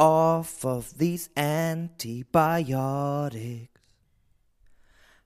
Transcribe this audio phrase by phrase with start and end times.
[0.00, 3.68] off of these antibiotics?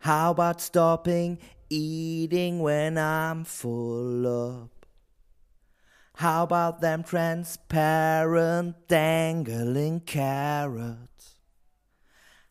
[0.00, 1.38] How about stopping
[1.70, 4.70] eating when I'm full up?
[6.16, 11.36] How about them transparent dangling carrots?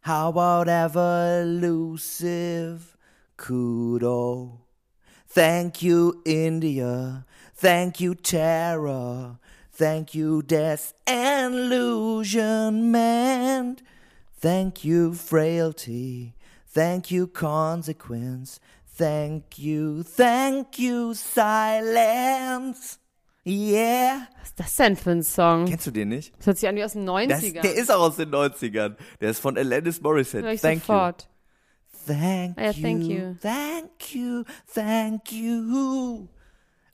[0.01, 2.97] How about ever elusive
[3.37, 4.59] kudo?
[5.27, 7.25] Thank you, India.
[7.55, 9.39] Thank you, Terra.
[9.71, 11.69] Thank you, death and
[12.23, 13.81] illusionment.
[14.39, 16.33] Thank you, frailty.
[16.67, 18.59] Thank you, consequence.
[18.95, 22.99] Thank you, thank you, silence.
[23.45, 24.27] Yeah.
[24.39, 25.65] Was ist das denn für ein Song?
[25.65, 26.33] Kennst du den nicht?
[26.37, 27.27] Das hört sich an wie aus den 90ern.
[27.27, 28.95] Das, der ist auch aus den 90ern.
[29.19, 30.45] Der ist von Alanis Morissette.
[30.45, 31.23] Hör ich Thank sofort.
[31.23, 32.13] you.
[32.13, 32.81] Thank Ah ja, you.
[32.81, 33.35] thank you.
[33.41, 34.43] Thank you.
[34.73, 36.27] Thank you.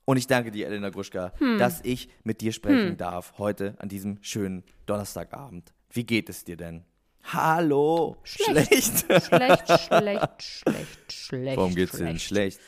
[0.09, 1.59] Und ich danke dir, Elena Gruschka, Hm.
[1.59, 5.71] dass ich mit dir sprechen darf heute an diesem schönen Donnerstagabend.
[5.91, 6.83] Wie geht es dir denn?
[7.25, 8.17] Hallo.
[8.23, 9.05] Schlecht.
[9.05, 9.27] Schlecht.
[9.27, 11.57] Schlecht, schlecht, schlecht, schlecht.
[11.57, 12.59] Warum geht's dir denn schlecht?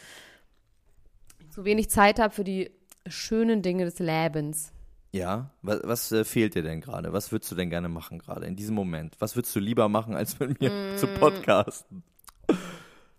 [1.50, 2.70] Zu wenig Zeit habe für die
[3.08, 4.72] schönen Dinge des Lebens.
[5.12, 7.12] Ja, was, was äh, fehlt dir denn gerade?
[7.12, 9.16] Was würdest du denn gerne machen gerade in diesem Moment?
[9.18, 11.16] Was würdest du lieber machen, als mit mir zu Mm.
[11.16, 12.04] podcasten?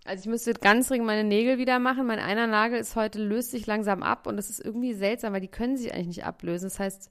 [0.05, 2.07] Also ich müsste ganz dringend meine Nägel wieder machen.
[2.07, 5.41] Mein einer Nagel ist heute, löst sich langsam ab und das ist irgendwie seltsam, weil
[5.41, 6.67] die können sich eigentlich nicht ablösen.
[6.69, 7.11] Das heißt,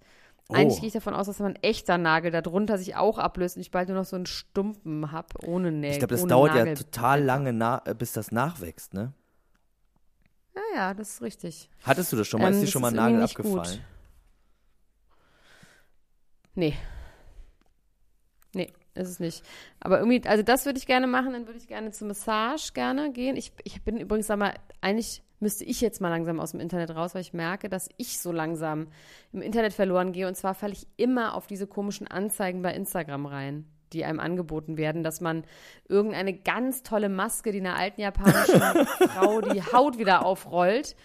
[0.50, 0.82] eigentlich Oh.
[0.82, 3.88] gehe ich davon aus, dass mein echter Nagel darunter sich auch ablöst und ich bald
[3.88, 5.92] nur noch so einen Stumpen habe, ohne Nägel.
[5.92, 6.68] Ich glaube, das dauert Nagel.
[6.68, 9.14] ja total lange, na, äh, bis das nachwächst, ne?
[10.54, 11.70] Ja, ja, das ist richtig.
[11.84, 12.48] Hattest du das schon mal?
[12.48, 13.46] Ähm, ist dir das schon mal ein Nagel nicht gut.
[13.46, 13.80] abgefallen?
[16.56, 16.74] Nee.
[18.94, 19.44] Ist es nicht.
[19.80, 23.12] Aber irgendwie, also das würde ich gerne machen, dann würde ich gerne zur Massage gerne
[23.12, 23.38] gehen.
[23.38, 26.92] Ich, ich bin übrigens, sag mal, eigentlich müsste ich jetzt mal langsam aus dem Internet
[26.96, 28.88] raus, weil ich merke, dass ich so langsam
[29.32, 30.28] im Internet verloren gehe.
[30.28, 34.78] Und zwar falle ich immer auf diese komischen Anzeigen bei Instagram rein, die einem angeboten
[34.78, 35.44] werden, dass man
[35.88, 38.62] irgendeine ganz tolle Maske, die einer alten japanischen
[39.10, 40.96] Frau die Haut wieder aufrollt.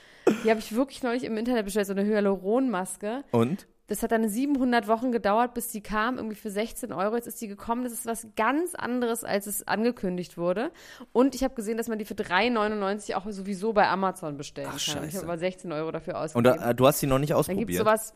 [0.44, 3.22] Die habe ich wirklich neulich im Internet bestellt, so eine Hyaluronmaske.
[3.30, 3.66] Und?
[3.88, 7.14] Das hat dann 700 Wochen gedauert, bis die kam, irgendwie für 16 Euro.
[7.14, 7.84] Jetzt ist die gekommen.
[7.84, 10.72] Das ist was ganz anderes, als es angekündigt wurde.
[11.12, 14.84] Und ich habe gesehen, dass man die für 3,99 auch sowieso bei Amazon bestellen Ach,
[14.84, 15.04] kann.
[15.04, 15.18] Ich scheiße.
[15.18, 16.58] habe aber 16 Euro dafür Und ausgegeben.
[16.58, 17.80] da, äh, du hast sie noch nicht dann gibt es ausprobiert?
[17.80, 18.14] sowas.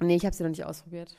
[0.00, 1.16] Nee, ich habe sie noch nicht ausprobiert.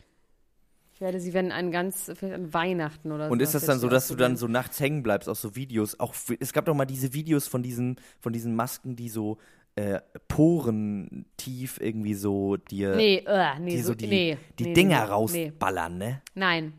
[0.93, 3.31] Ich werde sie, wenn an ganz, vielleicht an Weihnachten oder so.
[3.33, 5.99] Und ist das dann so, dass du dann so nachts hängen bleibst, auch so Videos?
[5.99, 9.37] Auch es gab doch mal diese Videos von diesen, von diesen Masken, die so
[9.75, 14.63] äh, Poren tief irgendwie so dir Nee, äh, nee, die so, so die, nee, die
[14.65, 16.21] nee, Dinger rausballern, ne?
[16.33, 16.73] Nein.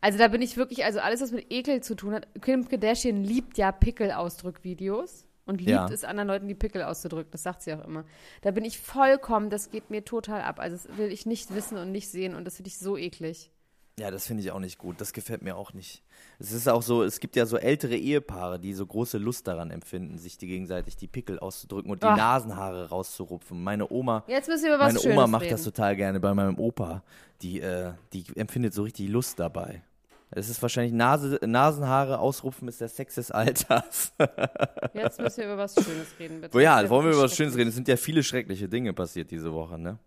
[0.00, 2.26] Also da bin ich wirklich, also alles, was mit Ekel zu tun hat.
[2.42, 5.88] Kim Kardashian liebt ja Pickelausdrückvideos und liebt Ja.
[5.88, 7.30] es, anderen Leuten die Pickel auszudrücken.
[7.30, 8.04] Das sagt sie auch immer.
[8.42, 10.58] Da bin ich vollkommen, das geht mir total ab.
[10.58, 13.51] Also das will ich nicht wissen und nicht sehen und das finde ich so eklig.
[13.98, 15.00] Ja, das finde ich auch nicht gut.
[15.02, 16.02] Das gefällt mir auch nicht.
[16.38, 19.70] Es ist auch so, es gibt ja so ältere Ehepaare, die so große Lust daran
[19.70, 22.16] empfinden, sich die gegenseitig die Pickel auszudrücken und die Ach.
[22.16, 23.62] Nasenhaare rauszurupfen.
[23.62, 25.52] Meine Oma, Jetzt müssen wir was meine Schönes Oma macht reden.
[25.52, 27.02] das total gerne bei meinem Opa.
[27.42, 29.82] Die, äh, die empfindet so richtig Lust dabei.
[30.30, 34.14] Es ist wahrscheinlich Nase, Nasenhaare ausrupfen ist der Sex des Alters.
[34.94, 36.58] Jetzt müssen wir über was Schönes reden, bitte.
[36.62, 37.68] Ja, Das wollen wir über was Schönes reden?
[37.68, 39.98] Es sind ja viele schreckliche Dinge passiert diese Woche, ne?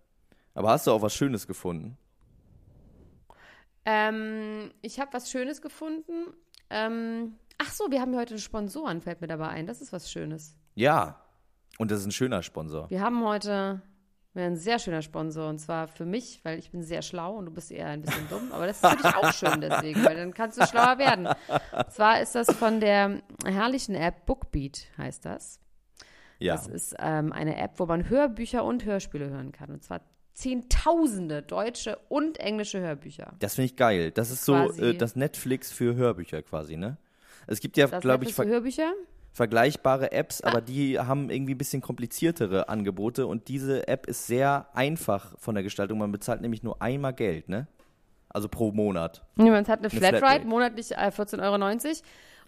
[0.56, 1.96] Aber hast du auch was Schönes gefunden?
[3.86, 6.34] Ähm, ich habe was Schönes gefunden.
[6.70, 9.68] Ähm, ach so, wir haben ja heute einen Sponsoren, fällt mir dabei ein.
[9.68, 10.58] Das ist was Schönes.
[10.74, 11.22] Ja.
[11.78, 12.90] Und das ist ein schöner Sponsor.
[12.90, 13.82] Wir haben heute
[14.34, 17.52] ein sehr schöner Sponsor und zwar für mich, weil ich bin sehr schlau und du
[17.52, 20.34] bist eher ein bisschen dumm, aber das ist für dich auch schön deswegen, weil dann
[20.34, 21.28] kannst du schlauer werden.
[21.28, 25.60] Und zwar ist das von der herrlichen App Bookbeat, heißt das.
[26.40, 26.56] Ja.
[26.56, 29.72] Das ist ähm, eine App, wo man Hörbücher und Hörspiele hören kann.
[29.72, 30.02] Und zwar
[30.36, 33.34] zehntausende deutsche und englische Hörbücher.
[33.40, 34.12] Das finde ich geil.
[34.12, 36.98] Das ist so äh, das Netflix für Hörbücher quasi, ne?
[37.48, 38.92] Es gibt ja, glaube ich, für Hörbücher?
[39.32, 40.48] vergleichbare Apps, Ah.
[40.50, 45.56] aber die haben irgendwie ein bisschen kompliziertere Angebote und diese App ist sehr einfach von
[45.56, 45.98] der Gestaltung.
[46.00, 47.68] Man bezahlt nämlich nur einmal Geld, ne?
[48.30, 49.26] Also pro Monat.
[49.38, 50.48] Ja, es hat eine, Eine Flatrate, Flatrate.
[50.48, 51.42] monatlich äh, 14,90
[51.88, 51.98] Euro.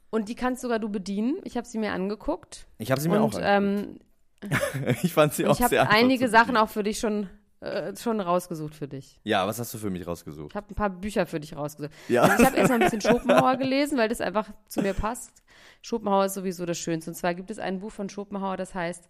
[0.10, 1.38] Und die kannst sogar du bedienen.
[1.44, 2.68] Ich habe sie mir angeguckt.
[2.78, 3.40] Ich habe sie mir und auch.
[3.42, 4.00] ähm,
[5.04, 7.96] ich fand sie auch ich sehr habe einfach einige Sachen auch für dich schon, äh,
[7.96, 9.20] schon rausgesucht für dich.
[9.24, 10.52] Ja, was hast du für mich rausgesucht?
[10.52, 11.92] Ich habe ein paar Bücher für dich rausgesucht.
[12.08, 12.24] Ja.
[12.24, 15.44] Also ich habe erstmal ein bisschen Schopenhauer gelesen, weil das einfach zu mir passt.
[15.82, 17.12] Schopenhauer ist sowieso das Schönste.
[17.12, 19.08] Und zwar gibt es ein Buch von Schopenhauer, das heißt,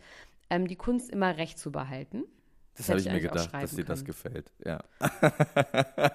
[0.50, 2.24] ähm, die Kunst immer recht zu behalten.
[2.76, 4.52] Das hätte habe ich mir gedacht, dass dir das gefällt.
[4.64, 4.84] Ja.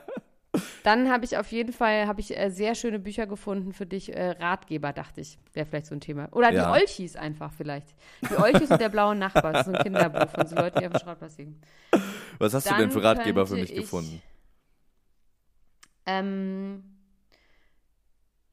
[0.82, 4.14] Dann habe ich auf jeden Fall habe ich äh, sehr schöne Bücher gefunden für dich.
[4.14, 6.28] Äh, Ratgeber, dachte ich, wäre vielleicht so ein Thema.
[6.32, 6.66] Oder Ja.
[6.74, 7.94] die Olchis einfach vielleicht.
[8.30, 9.52] Die Olchis und der blaue Nachbar.
[9.54, 11.58] Das ist ein Kinderbuch von so Leuten, die auf dem Schrottplatz liegen.
[12.38, 14.20] Was hast du Dann denn für Ratgeber für mich ich- gefunden?
[16.04, 16.82] Ähm,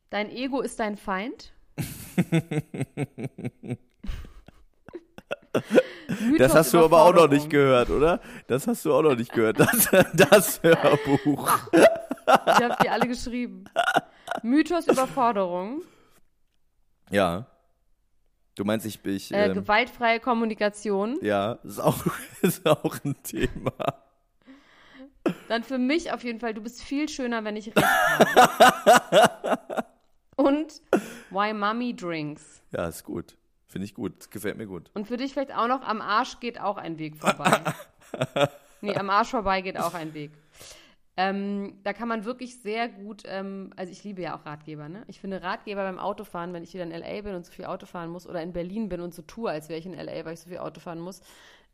[0.09, 1.51] dein Ego ist dein Feind.
[6.37, 8.19] Das hast du aber auch noch nicht gehört, oder?
[8.47, 9.59] Das hast du auch noch nicht gehört.
[9.59, 11.59] Das, das Hörbuch.
[11.73, 13.65] Ich habe die alle geschrieben.
[14.43, 15.81] Mythos Überforderung.
[17.09, 17.45] Ja.
[18.55, 19.15] Du meinst, ich bin.
[19.15, 21.17] Ich, Äh, ähm, gewaltfreie Kommunikation.
[21.21, 22.05] ja, ist auch,
[22.41, 23.73] ist auch ein Thema.
[25.47, 29.59] Dann für mich auf jeden Fall, du bist viel schöner, wenn ich recht habe.
[30.35, 30.81] Und
[31.29, 32.61] Why Mommy Drinks.
[32.71, 33.35] Ja, ist gut.
[33.69, 34.31] Finde ich gut.
[34.31, 34.89] Gefällt mir gut.
[34.95, 37.61] Und für dich vielleicht auch noch, am Arsch geht auch ein Weg vorbei.
[38.81, 40.31] nee, am Arsch vorbei geht auch ein Weg.
[41.17, 45.03] Ähm, da kann man wirklich sehr gut, ähm, also ich liebe ja auch Ratgeber, ne?
[45.07, 47.21] Ich finde Ratgeber beim Autofahren, wenn ich wieder in L.A.
[47.21, 49.69] bin und so viel Auto fahren muss oder in Berlin bin und so tue, als
[49.69, 51.21] wäre ich in L.A., weil ich so viel Auto fahren muss,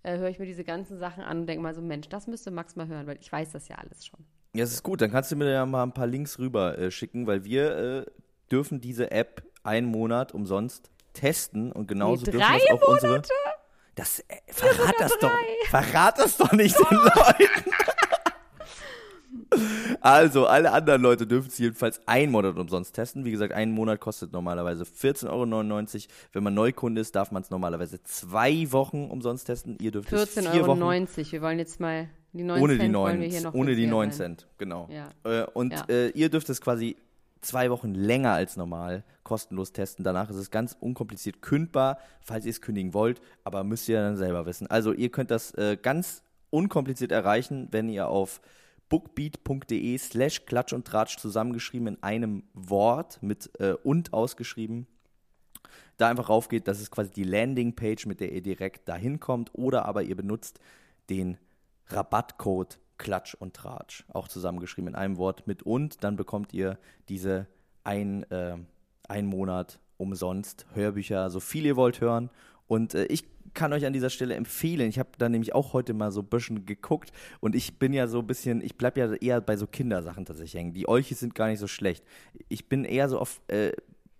[0.02, 2.50] äh, höre ich mir diese ganzen Sachen an und denke mal so, Mensch, das müsste
[2.50, 4.20] Max mal hören, weil ich weiß das ja alles schon.
[4.56, 5.00] Ja, es ist gut.
[5.02, 8.06] Dann kannst du mir ja mal ein paar Links rüber äh, schicken, weil wir äh,
[8.52, 13.22] dürfen diese App einen Monat umsonst testen und genauso Nee, dürfen drei das auch unsere.
[13.96, 15.32] Das äh, verrat das doch.
[15.70, 17.72] Verrat das doch nicht den Leuten.
[20.02, 23.26] Also, alle anderen Leute dürfen es jedenfalls einen Monat umsonst testen.
[23.26, 26.14] Wie gesagt, einen Monat kostet normalerweise 14,99 Euro.
[26.34, 29.78] Wenn man Neukunde ist, darf man es normalerweise zwei Wochen umsonst testen.
[29.80, 30.68] Ihr dürft es 14,90 vier Euro.
[30.68, 33.54] Wochen Wir wollen jetzt mal die 9 ohne Cent die wollen 9, wir hier noch
[33.54, 34.18] ohne die günstiger 9 sein.
[34.18, 34.90] Cent, genau.
[34.92, 35.10] Ja.
[35.24, 35.86] Äh, und Ja.
[35.90, 36.98] äh, ihr dürft es quasi
[37.46, 40.04] zwei Wochen länger als normal kostenlos testen.
[40.04, 44.18] Danach ist es ganz unkompliziert kündbar, falls ihr es kündigen wollt, aber müsst ihr dann
[44.18, 44.68] selber wissen.
[44.68, 48.42] Also ihr könnt das äh, ganz unkompliziert erreichen, wenn ihr auf
[48.90, 54.88] bookbeat.de slash klatsch und tratsch zusammengeschrieben in einem Wort mit äh, und ausgeschrieben
[55.98, 59.86] da einfach raufgeht, das ist quasi die Landingpage, mit der ihr direkt dahin kommt, oder
[59.86, 60.60] aber ihr benutzt
[61.10, 61.38] den
[61.88, 66.78] Rabattcode Klatsch und Tratsch, auch zusammengeschrieben in einem Wort mit und, dann bekommt ihr
[67.10, 67.48] diese
[67.84, 68.58] ein, äh,
[69.08, 72.30] ein Monat umsonst Hörbücher, so viel ihr wollt hören.
[72.68, 75.94] Und äh, ich kann euch an dieser Stelle empfehlen, ich habe da nämlich auch heute
[75.94, 79.14] mal so ein bisschen geguckt und ich bin ja so ein bisschen, ich bleibe ja
[79.14, 80.74] eher bei so Kindersachen tatsächlich hängen.
[80.74, 82.04] Die Olchis sind gar nicht so schlecht.
[82.50, 83.72] Ich bin eher so auf äh,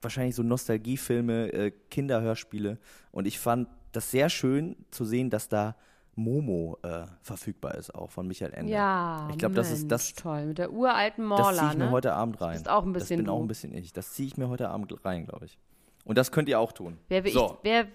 [0.02, 2.78] wahrscheinlich so Nostalgiefilme, äh, Kinderhörspiele
[3.12, 5.76] und ich fand das sehr schön zu sehen, dass da
[6.16, 8.72] Momo äh, verfügbar ist, auch von Michael Ende.
[8.72, 10.46] Ja, ich glaube, das ist das, toll.
[10.46, 11.92] Mit der uralten das ziehe Morla, ich mir ne?
[11.92, 12.54] heute Abend rein.
[12.54, 13.32] bist auch ein das bisschen bin du.
[13.34, 13.92] auch ein bisschen ich.
[13.94, 15.58] Das ziehe ich mir heute Abend rein, glaube ich.
[16.06, 16.98] Und das könnt ihr auch tun.
[17.10, 17.88] Wer, wär so, ich, wer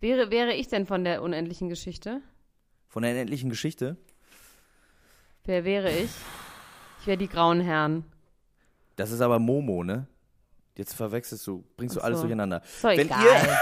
[0.00, 2.20] wäre, wäre ich denn von der unendlichen Geschichte?
[2.88, 3.96] von der endlichen Geschichte.
[5.44, 6.10] Wer wäre ich?
[7.00, 8.04] Ich wäre die grauen Herren.
[8.96, 10.06] Das ist aber Momo, ne?
[10.76, 12.22] Jetzt verwechselst du, bringst du Ach alles so.
[12.24, 12.62] durcheinander.
[12.62, 13.24] Ist doch Wenn egal.
[13.24, 13.58] ihr,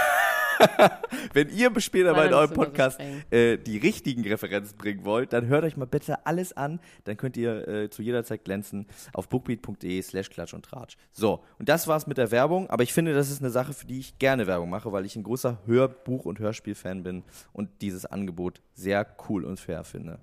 [1.33, 2.99] wenn ihr später mal in eurem so Podcast
[3.31, 6.79] äh, die richtigen Referenzen bringen wollt, dann hört euch mal bitte alles an.
[7.05, 10.97] Dann könnt ihr äh, zu jeder Zeit glänzen auf bookbeat.de slash klatsch und tratsch.
[11.11, 12.69] So, und das war's mit der Werbung.
[12.69, 15.15] Aber ich finde, das ist eine Sache, für die ich gerne Werbung mache, weil ich
[15.15, 17.23] ein großer Hörbuch- und Hörspielfan bin
[17.53, 20.19] und dieses Angebot sehr cool und fair finde.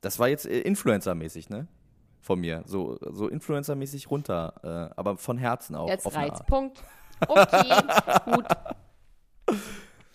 [0.00, 1.66] Das war jetzt äh, Influencer-mäßig, ne?
[2.20, 2.62] Von mir.
[2.66, 5.88] So, so Influencer-mäßig runter, äh, aber von Herzen auch.
[5.88, 6.46] Jetzt reizt.
[6.46, 6.82] Punkt.
[7.26, 7.74] Okay,
[8.24, 8.44] gut.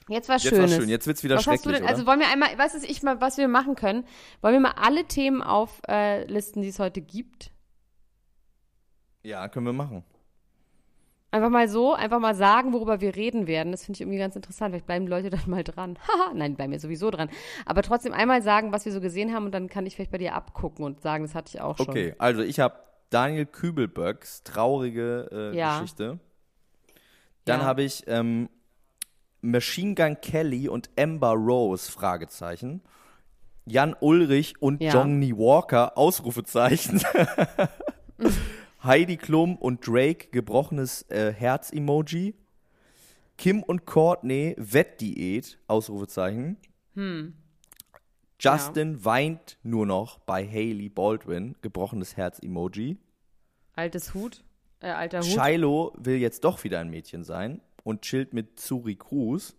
[0.07, 0.71] Jetzt was Jetzt Schönes.
[0.71, 1.85] war's schön, jetzt wird's wieder was schrecklich, denn?
[1.87, 4.03] Also wollen wir einmal, was ist ich mal, was wir machen können?
[4.41, 7.51] Wollen wir mal alle Themen auflisten, äh, die es heute gibt?
[9.23, 10.03] Ja, können wir machen.
[11.33, 13.71] Einfach mal so, einfach mal sagen, worüber wir reden werden.
[13.71, 14.73] Das finde ich irgendwie ganz interessant.
[14.73, 15.97] Vielleicht bleiben Leute dann mal dran.
[16.07, 17.29] Haha, nein, bleiben ja sowieso dran.
[17.65, 20.17] Aber trotzdem einmal sagen, was wir so gesehen haben und dann kann ich vielleicht bei
[20.17, 21.87] dir abgucken und sagen, das hatte ich auch schon.
[21.87, 22.75] Okay, also ich habe
[23.11, 25.79] Daniel Kübelböcks traurige äh, Ja.
[25.79, 26.19] Geschichte.
[27.45, 27.65] Dann Ja.
[27.65, 28.49] habe ich ähm,
[29.41, 32.81] Machine Gun Kelly und Amber Rose, Fragezeichen.
[33.65, 34.93] Jan Ulrich und Ja.
[34.93, 37.01] Johnny Walker, Ausrufezeichen.
[38.83, 42.35] Heidi Klum und Drake, gebrochenes äh, Herz-Emoji.
[43.37, 46.57] Kim und Courtney, Wettdiät, Ausrufezeichen.
[48.39, 52.97] Justin weint nur noch bei Haley Baldwin, gebrochenes Herz-Emoji.
[53.75, 54.43] Altes Hut,
[54.79, 55.27] äh, alter Hut.
[55.27, 59.55] Shiloh will jetzt doch wieder ein Mädchen sein und chillt mit Zuri Cruz.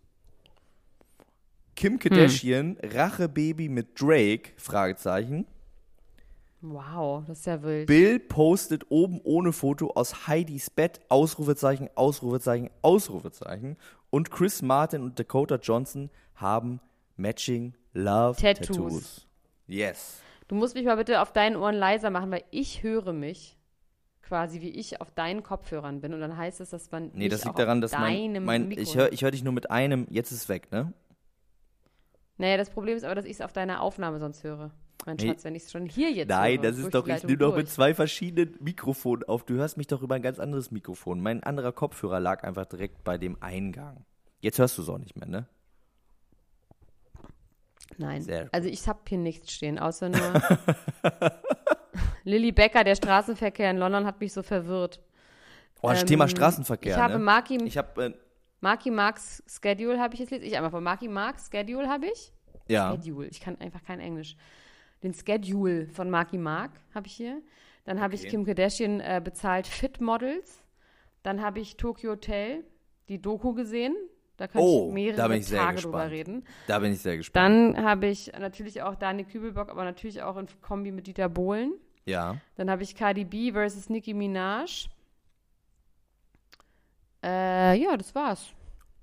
[1.75, 5.47] Kim Kardashian, Rachebaby mit Drake, Fragezeichen.
[6.61, 7.87] Wow, das ist ja wild.
[7.89, 13.77] Bill postet oben ohne Foto aus Heidis Bett, Ausrufezeichen, Ausrufezeichen, Ausrufezeichen.
[14.11, 16.81] Und Chris Martin und Dakota Johnson haben
[17.17, 18.67] Matching Love Tattoos.
[18.69, 19.27] Tattoos.
[19.67, 20.21] Yes.
[20.47, 23.57] Du musst mich mal bitte auf deinen Ohren leiser machen, weil ich höre mich
[24.33, 26.15] quasi, wie ich auf deinen Kopfhörern bin.
[26.15, 28.97] Und dann heißt es, dass man Nee, das liegt daran, dass mein, mein Mikro ich
[28.97, 30.95] höre ich hör dich nur mit einem, jetzt ist es weg, ne?
[32.39, 34.71] Naja, das Problem ist aber, dass ich es auf deiner Aufnahme sonst höre.
[35.05, 35.27] Mein Nee.
[35.27, 37.55] Schatz, wenn ich es schon hier jetzt Nein, höre, das ist doch, ich nehme doch
[37.55, 39.45] mit zwei verschiedenen Mikrofonen auf.
[39.45, 41.21] Du hörst mich doch über ein ganz anderes Mikrofon.
[41.21, 44.07] Mein anderer Kopfhörer lag einfach direkt bei dem Eingang.
[44.41, 45.47] Jetzt hörst du es auch nicht mehr, ne?
[47.99, 50.43] Nein, also ich habe hier nichts stehen, außer nur
[52.25, 55.01] Lilly Becker, der Straßenverkehr in London hat mich so verwirrt.
[55.83, 57.19] Oh, das Ähm, Thema Straßenverkehr, Ich habe ne?
[57.19, 58.13] Marky, Ich habe, äh,
[58.61, 62.33] Marky Marks Schedule habe ich jetzt lese ich einmal von Marky Marks Schedule habe ich.
[62.69, 64.37] ja, Schedule, ich kann einfach kein Englisch.
[65.03, 67.43] Den Schedule von Marky Mark habe ich hier.
[67.85, 68.31] Dann habe ich Okay.
[68.31, 70.63] Kim Kardashian äh, bezahlt Fit Models.
[71.25, 72.65] Dann habe ich Tokyo Hotel,
[73.09, 73.97] die Doku gesehen.
[74.37, 76.13] Da kann Oh, ich mehrere da bin ich sehr Tage drüber gespannt.
[76.13, 76.45] reden.
[76.67, 77.77] da bin ich sehr gespannt.
[77.77, 81.75] Dann habe ich natürlich auch Dani Kübelbock, aber natürlich auch in Kombi mit Dieter Bohlen.
[82.07, 82.37] ja.
[82.57, 84.89] Dann habe ich Cardi B versus Nicki Minaj.
[87.25, 88.53] Äh, ja, das war's.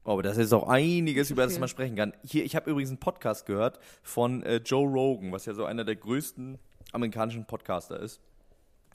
[0.04, 2.14] Oh, aber das ist auch einiges, über das man sprechen kann.
[2.24, 5.84] Hier, ich habe übrigens einen Podcast gehört von äh, Joe Rogan, was ja so einer
[5.86, 6.58] der größten
[6.92, 8.20] amerikanischen Podcaster ist.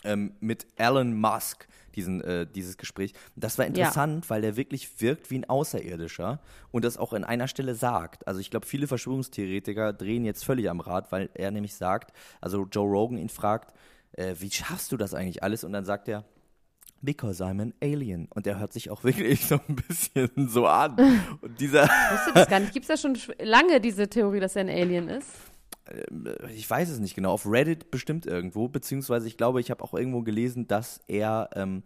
[0.04, 3.14] Ähm, mit Elon Musk, diesen, äh, dieses Gespräch.
[3.36, 6.40] Das war interessant, weil der wirklich wirkt wie ein Außerirdischer
[6.72, 8.26] und das auch in einer Stelle sagt.
[8.26, 12.66] Also ich glaube, viele Verschwörungstheoretiker drehen jetzt völlig am Rad, weil er nämlich sagt, also
[12.70, 13.74] Joe Rogan ihn fragt,
[14.12, 15.64] äh, wie schaffst du das eigentlich alles?
[15.64, 16.24] Und dann sagt er,
[17.00, 18.28] Because I'm an alien.
[18.34, 20.96] Und er hört sich auch wirklich so ein bisschen so an.
[21.42, 22.72] Und dieser, Wusste das gar nicht.
[22.72, 25.28] Gibt es da schon sch- lange diese Theorie, dass er ein Alien ist?
[26.54, 29.94] Ich weiß es nicht genau, auf Reddit bestimmt irgendwo, beziehungsweise ich glaube, ich habe auch
[29.94, 31.82] irgendwo gelesen, dass er ähm,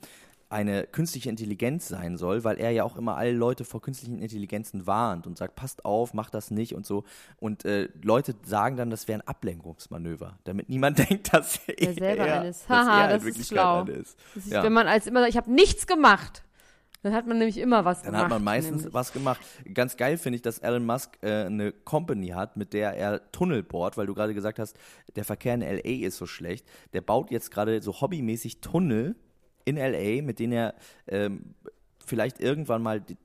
[0.50, 4.86] eine künstliche Intelligenz sein soll, weil er ja auch immer alle Leute vor künstlichen Intelligenzen
[4.86, 7.04] warnt und sagt, passt auf, macht das nicht und so.
[7.38, 11.94] Und äh, Leute sagen dann, das wäre ein Ablenkungsmanöver, damit niemand denkt, dass er, Er
[11.94, 12.60] selber er, eines.
[12.60, 13.84] dass Haha, er in das ist Wirklichkeit schlau.
[13.84, 14.18] ist.
[14.34, 14.62] Das ist, Ja.
[14.62, 16.44] wenn man als immer sagt, ich habe nichts gemacht,
[17.08, 18.24] dann hat man nämlich immer was Dann gemacht.
[18.24, 18.94] hat man meistens nämlich.
[18.94, 19.40] was gemacht.
[19.72, 23.62] Ganz geil finde ich, dass Elon Musk äh, eine Company hat, mit der er Tunnel
[23.62, 24.76] bohrt, weil du gerade gesagt hast,
[25.16, 26.66] der Verkehr in LA ist so schlecht.
[26.92, 29.16] Der baut jetzt gerade so hobbymäßig Tunnel
[29.64, 30.74] in LA, mit denen er
[31.06, 31.54] ähm,
[32.04, 33.16] vielleicht irgendwann mal die,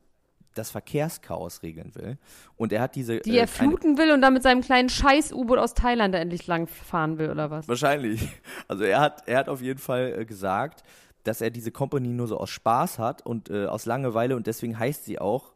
[0.56, 2.18] das Verkehrschaos regeln will.
[2.56, 3.20] Und er hat diese.
[3.20, 6.48] Die äh, er fluten will und dann mit seinem kleinen Scheiß-U-Boot aus Thailand da endlich
[6.48, 7.68] lang fahren will, oder was?
[7.68, 8.28] Wahrscheinlich.
[8.68, 10.84] Also er hat, er hat auf jeden Fall äh, gesagt,
[11.24, 14.78] dass er diese Company nur so aus Spaß hat und äh, aus Langeweile und deswegen
[14.78, 15.54] heißt sie auch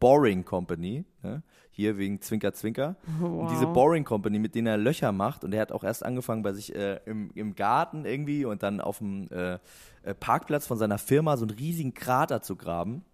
[0.00, 1.04] Boring Company.
[1.22, 1.42] Ne?
[1.70, 2.96] Hier wegen Zwinker Zwinker.
[3.20, 6.42] Und diese Boring Company, mit denen er Löcher macht und er hat auch erst angefangen
[6.42, 9.54] bei sich äh, im, im Garten irgendwie und dann auf dem äh,
[10.02, 13.04] äh, Parkplatz von seiner Firma so einen riesigen Krater zu graben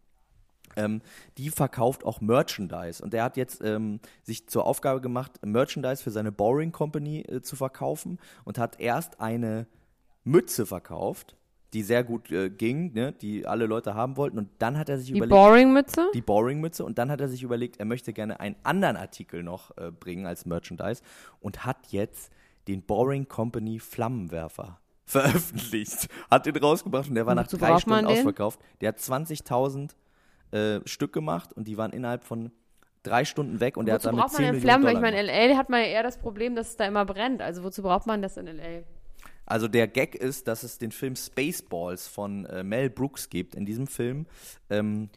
[0.76, 1.02] ähm,
[1.36, 3.02] die verkauft auch Merchandise.
[3.02, 7.42] Und er hat jetzt ähm, sich zur Aufgabe gemacht, Merchandise für seine Boring Company äh,
[7.42, 9.66] zu verkaufen und hat erst eine
[10.24, 11.36] Mütze verkauft,
[11.74, 14.38] die sehr gut äh, ging, ne, die alle Leute haben wollten.
[14.38, 16.06] Und dann hat er sich Die überlegt, Boring-Mütze?
[16.14, 16.84] die Boring-Mütze.
[16.84, 20.26] Und dann hat er sich überlegt, er möchte gerne einen anderen Artikel noch äh, bringen
[20.26, 21.02] als Merchandise
[21.40, 22.32] und hat jetzt
[22.68, 26.08] den Boring Company Flammenwerfer veröffentlicht.
[26.30, 28.18] Hat den rausgebracht und der war nach Wozu drei Stunden den?
[28.18, 28.60] ausverkauft.
[28.80, 29.90] Der hat 20.000
[30.50, 32.50] äh, Stück gemacht und die waren innerhalb von
[33.02, 34.84] drei Stunden weg und der hat Wozu damit braucht 10 man denn Millionen Flammen?
[34.86, 35.56] Dollar ich meine, in L.A.
[35.58, 37.42] hat man ja eher das Problem, dass es da immer brennt.
[37.42, 38.84] Also wozu braucht man das in L.A.?
[39.48, 43.54] Also der Gag ist, dass es den Film Spaceballs von äh, Mel Brooks gibt.
[43.54, 44.26] In diesem Film
[44.68, 45.08] ähm,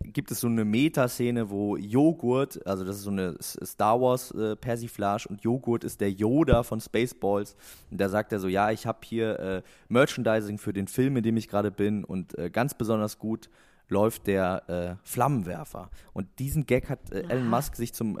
[0.00, 4.54] gibt es so eine Metaszene, wo Joghurt, also das ist so eine Star Wars äh,
[4.54, 7.56] Persiflage und Joghurt ist der Yoda von Spaceballs.
[7.90, 11.24] Und da sagt er so, ja, ich habe hier äh, Merchandising für den Film, in
[11.24, 13.50] dem ich gerade bin und äh, ganz besonders gut
[13.88, 15.90] läuft der äh, Flammenwerfer.
[16.12, 18.16] Und diesen Gag hat äh, Elon Musk sich zum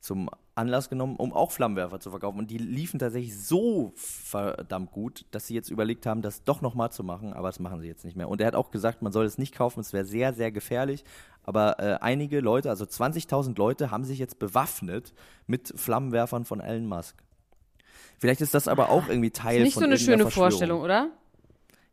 [0.00, 2.38] zum Anlass genommen, um auch Flammenwerfer zu verkaufen.
[2.38, 6.92] Und die liefen tatsächlich so verdammt gut, dass sie jetzt überlegt haben, das doch nochmal
[6.92, 8.28] zu machen, aber das machen sie jetzt nicht mehr.
[8.28, 11.04] Und er hat auch gesagt, man soll es nicht kaufen, es wäre sehr, sehr gefährlich.
[11.44, 15.14] aber äh, einige Leute, also 20.000 Leute, haben sich jetzt bewaffnet
[15.46, 17.16] mit Flammenwerfern von Elon Musk.
[18.18, 20.30] Vielleicht ist das aber auch irgendwie Teil Ist nicht von so eine schöne.
[20.30, 21.10] Vorstellung, oder?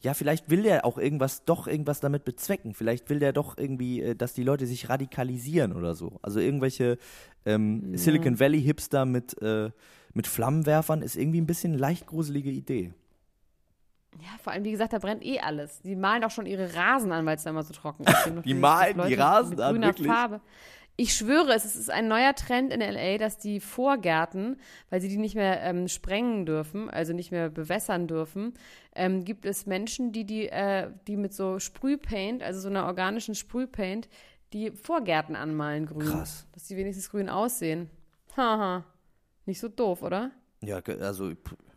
[0.05, 2.75] Ja, vielleicht will der auch irgendwas, doch irgendwas damit bezwecken.
[2.75, 6.19] Vielleicht will der doch irgendwie, äh, dass die Leute sich radikalisieren oder so.
[6.21, 6.99] Also irgendwelche
[7.43, 9.71] ähm, Silicon Valley Hipster mit, äh,
[10.13, 12.93] mit Flammenwerfern ist irgendwie ein bisschen eine leicht gruselige Idee.
[14.21, 15.81] Ja, vor allem, wie gesagt, da brennt eh alles.
[15.81, 18.31] Die malen auch schon ihre Rasen an, weil es da immer so trocken ist.
[18.45, 20.07] Die malen die Rasen mit an, grüner wirklich?
[20.07, 20.39] Farbe.
[20.97, 24.57] Ich schwöre, es ist ein neuer Trend in LA, dass die Vorgärten,
[24.89, 28.53] weil sie die nicht mehr ähm, sprengen dürfen, also nicht mehr bewässern dürfen,
[28.95, 33.35] ähm, gibt es Menschen, die die, äh, die mit so Sprühpaint, also so einer organischen
[33.35, 34.07] Sprühpaint,
[34.53, 36.07] die Vorgärten anmalen grün.
[36.07, 36.47] Krass.
[36.53, 37.89] Dass die wenigstens grün aussehen.
[38.37, 38.85] Haha.
[39.45, 40.31] Nicht so doof, oder?
[40.61, 41.33] Ja, also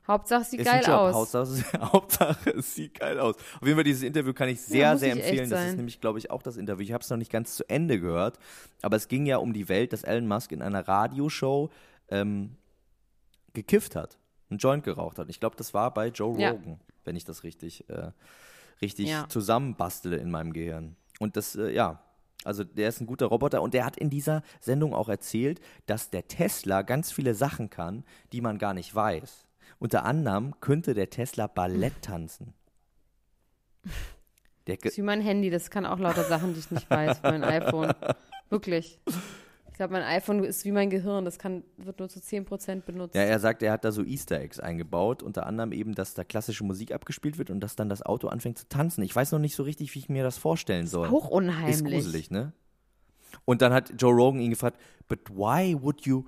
[0.08, 1.14] Hauptsache es sieht ist geil aus.
[1.14, 3.36] Hauptsache, Hauptsache, es sieht geil aus.
[3.36, 5.50] Auf jeden Fall, dieses Interview kann ich sehr, Ja, sehr ich empfehlen.
[5.50, 6.82] Das ist nämlich, glaube ich, auch das Interview.
[6.82, 8.38] Ich habe es noch nicht ganz zu Ende gehört,
[8.82, 11.70] aber es ging ja um die Welt, dass Elon Musk in einer Radioshow
[12.08, 12.56] ähm,
[13.52, 14.18] gekifft hat,
[14.50, 15.28] einen Joint geraucht hat.
[15.28, 16.50] Ich glaube, das war bei Joe Ja.
[16.52, 18.12] Rogan, wenn ich das richtig, äh,
[18.80, 19.28] richtig Ja.
[19.28, 20.96] zusammenbastele in meinem Gehirn.
[21.18, 22.00] Und das, äh, ja,
[22.44, 26.10] also der ist ein guter Roboter und der hat in dieser Sendung auch erzählt, dass
[26.10, 29.44] der Tesla ganz viele Sachen kann, die man gar nicht weiß.
[29.78, 32.54] Unter anderem könnte der Tesla Ballett tanzen.
[34.66, 37.22] Der, Das ist wie mein Handy, das kann auch lauter Sachen, die ich nicht weiß,
[37.22, 37.94] mein iPhone.
[38.50, 38.98] Wirklich.
[39.68, 43.14] Ich glaube, mein iPhone ist wie mein Gehirn, das kann, wird nur zu 10% benutzt.
[43.14, 46.24] ja, er sagt, er hat da so Easter Eggs eingebaut, unter anderem eben, dass da
[46.24, 49.02] klassische Musik abgespielt wird und dass dann das Auto anfängt zu tanzen.
[49.04, 51.06] Ich weiß noch nicht so richtig, wie ich mir das vorstellen soll.
[51.08, 51.76] Auch unheimlich.
[51.76, 52.52] Ist gruselig, ne?
[53.44, 56.24] Und dann hat Joe Rogan ihn gefragt, but why would you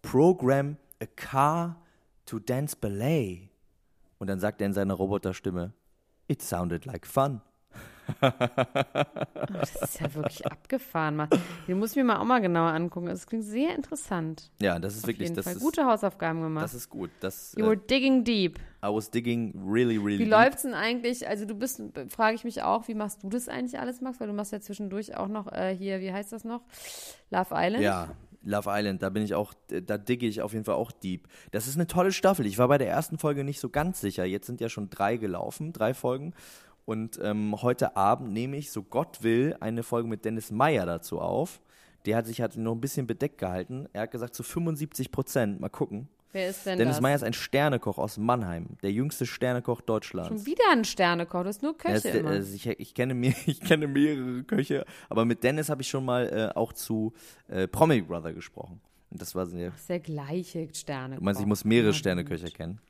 [0.00, 1.76] program a car
[2.26, 3.50] to dance ballet?
[4.18, 5.72] Und dann sagt er in seiner Roboterstimme,
[6.28, 7.40] it sounded like fun.
[9.52, 11.16] Das ist ja wirklich abgefahren.
[11.16, 11.28] Mann.
[11.66, 13.06] Den muss ich mir mal auch mal genauer angucken.
[13.06, 14.50] Das klingt sehr interessant.
[14.60, 15.54] Ja, das ist Auf wirklich, jeden das Fall.
[15.56, 16.64] ist, Gute Hausaufgaben gemacht.
[16.64, 17.10] das ist gut.
[17.20, 18.58] Das, you were äh, digging deep.
[18.84, 20.30] I was digging really, really Wie deep.
[20.30, 21.26] läuft's denn eigentlich?
[21.28, 24.20] Also du bist, frage ich mich auch, wie machst du das eigentlich alles, Max?
[24.20, 26.62] Weil du machst ja zwischendurch auch noch äh, hier, wie heißt das noch?
[27.30, 27.82] Love Island.
[27.82, 28.08] Ja,
[28.46, 31.28] Love Island, da bin ich auch, da digge ich auf jeden Fall auch deep.
[31.50, 32.46] Das ist eine tolle Staffel.
[32.46, 34.24] Ich war bei der ersten Folge nicht so ganz sicher.
[34.24, 36.32] Jetzt sind ja schon drei gelaufen, drei Folgen.
[36.84, 41.20] Und ähm, heute Abend nehme ich, so Gott will, eine Folge mit Dennis Meyer dazu
[41.20, 41.60] auf.
[42.06, 43.88] Der hat sich hat noch ein bisschen bedeckt gehalten.
[43.92, 45.60] Er hat gesagt, zu 75 Prozent.
[45.60, 46.08] Mal gucken.
[46.36, 47.00] Wer ist denn Dennis das?
[47.00, 48.76] Meyer ist ein Sternekoch aus Mannheim.
[48.82, 50.28] Der jüngste Sternekoch Deutschlands.
[50.28, 52.32] Schon wieder ein Sternekoch, du hast nur Köche ist, immer.
[52.32, 56.04] äh, ich, ich, kenne mehr, ich kenne mehrere Köche, aber mit Dennis habe ich schon
[56.04, 57.14] mal äh, auch zu
[57.48, 58.82] äh, Promi Brother gesprochen.
[59.10, 59.70] Und das war sehr.
[59.70, 61.20] Das ist der gleiche Sternekoch.
[61.20, 62.80] Du meinst, ich muss mehrere Ja, Sterneköche kennen?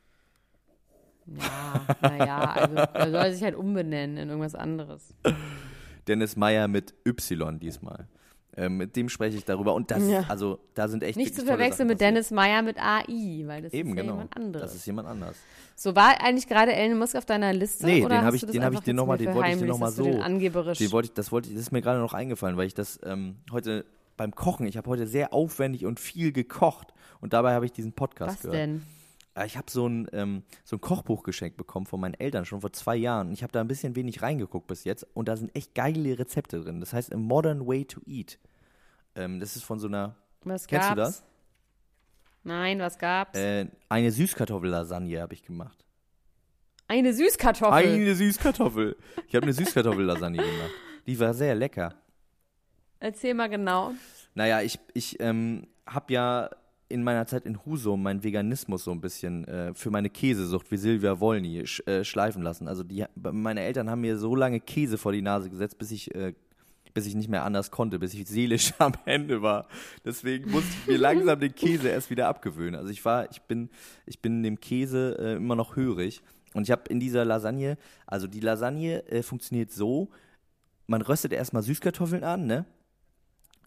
[1.25, 5.13] Ja, naja, also er soll sich halt umbenennen in irgendwas anderes.
[6.09, 8.07] Dennis Meyer mit Y diesmal.
[8.57, 9.75] Ähm, mit dem spreche ich darüber.
[9.75, 10.25] Und das, Ja.
[10.27, 12.01] also, da sind echt Nicht zu verwechseln mit.
[12.01, 14.13] Dennis Meyer mit AI, weil das Eben, ist ja genau.
[14.15, 14.65] jemand anderes.
[14.71, 15.35] Das ist jemand anders.
[15.75, 17.85] so war eigentlich gerade Elon Musk auf deiner Liste?
[17.85, 19.93] Nee, oder den habe ich, den habe ich dir nochmal, den wollte ich dir nochmal
[19.93, 20.21] du den so.
[20.21, 20.79] angeberisch.
[20.79, 22.99] Den wollte ich, das wollte ich, das ist mir gerade noch eingefallen, weil ich das
[23.05, 23.85] ähm, heute
[24.17, 26.87] beim Kochen, ich habe heute sehr aufwendig und viel gekocht
[27.21, 28.57] und dabei habe ich diesen Podcast Was gehört.
[28.57, 28.81] denn?
[29.37, 32.61] Äh, Ich habe so ein, ähm, so ein Kochbuch geschenkt bekommen von meinen Eltern schon
[32.61, 33.31] vor zwei Jahren.
[33.31, 36.61] Ich habe da ein bisschen wenig reingeguckt bis jetzt und da sind echt geile Rezepte
[36.61, 36.79] drin.
[36.79, 38.39] Das heißt A Modern Way to Eat.
[39.15, 40.95] Ähm, das ist von so einer, Was kennst gab's?
[40.95, 41.23] du das?
[42.43, 43.37] Nein, was gab's?
[43.37, 45.83] Äh, eine Süßkartoffellasagne habe ich gemacht.
[46.87, 47.73] Eine Süßkartoffel.
[47.73, 48.95] Eine Süßkartoffel.
[49.27, 50.71] Ich habe eine Süßkartoffellasagne gemacht.
[51.05, 51.95] Die war sehr lecker.
[52.99, 53.91] Erzähl mal genau.
[54.35, 56.49] Naja, ich, ich ähm, habe ja
[56.89, 60.77] in meiner Zeit in Husum meinen Veganismus so ein bisschen äh, für meine Käsesucht wie
[60.77, 62.67] Silvia Wollny sch, äh, schleifen lassen.
[62.67, 66.13] Also die, meine Eltern haben mir so lange Käse vor die Nase gesetzt, bis ich,
[66.15, 66.33] äh,
[66.93, 69.67] bis ich nicht mehr anders konnte, bis ich seelisch am Ende war.
[70.05, 72.75] Deswegen musste ich mir langsam den Käse erst wieder abgewöhnen.
[72.75, 73.69] Also ich war, ich bin,
[74.05, 76.21] ich bin dem Käse äh, immer noch hörig.
[76.53, 80.09] Und ich habe in dieser Lasagne, also die Lasagne äh, funktioniert so,
[80.87, 82.65] man röstet erstmal Süßkartoffeln an, ne?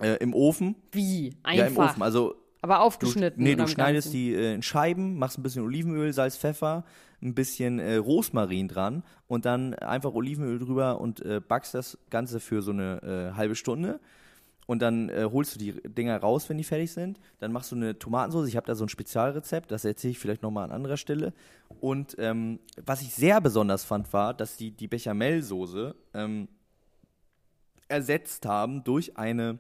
[0.01, 0.77] Äh, Im Ofen.
[0.91, 1.35] Wie?
[1.43, 1.59] Einfach.
[1.59, 2.03] Ja, im Ofen.
[2.03, 3.43] Also Aber du, aufgeschnitten.
[3.43, 4.17] nee, oder du schneidest Ganzen?
[4.17, 6.85] die äh, in Scheiben, machst ein bisschen Olivenöl, Salz, Pfeffer,
[7.23, 12.41] ein bisschen äh, Rosmarin dran und dann einfach Olivenöl drüber und äh, backst das Ganze
[12.41, 14.01] für so eine äh, halbe Stunde.
[14.67, 17.19] Und dann äh, holst du die Dinger raus, wenn die fertig sind.
[17.41, 18.47] Dann machst du eine Tomatensauce.
[18.47, 21.33] Ich habe da so ein Spezialrezept, das erzähle ich vielleicht nochmal an anderer Stelle.
[21.81, 26.47] Und ähm, was ich sehr besonders fand, war, dass die die Bechamelsoße ähm,
[27.89, 29.59] ersetzt haben durch eine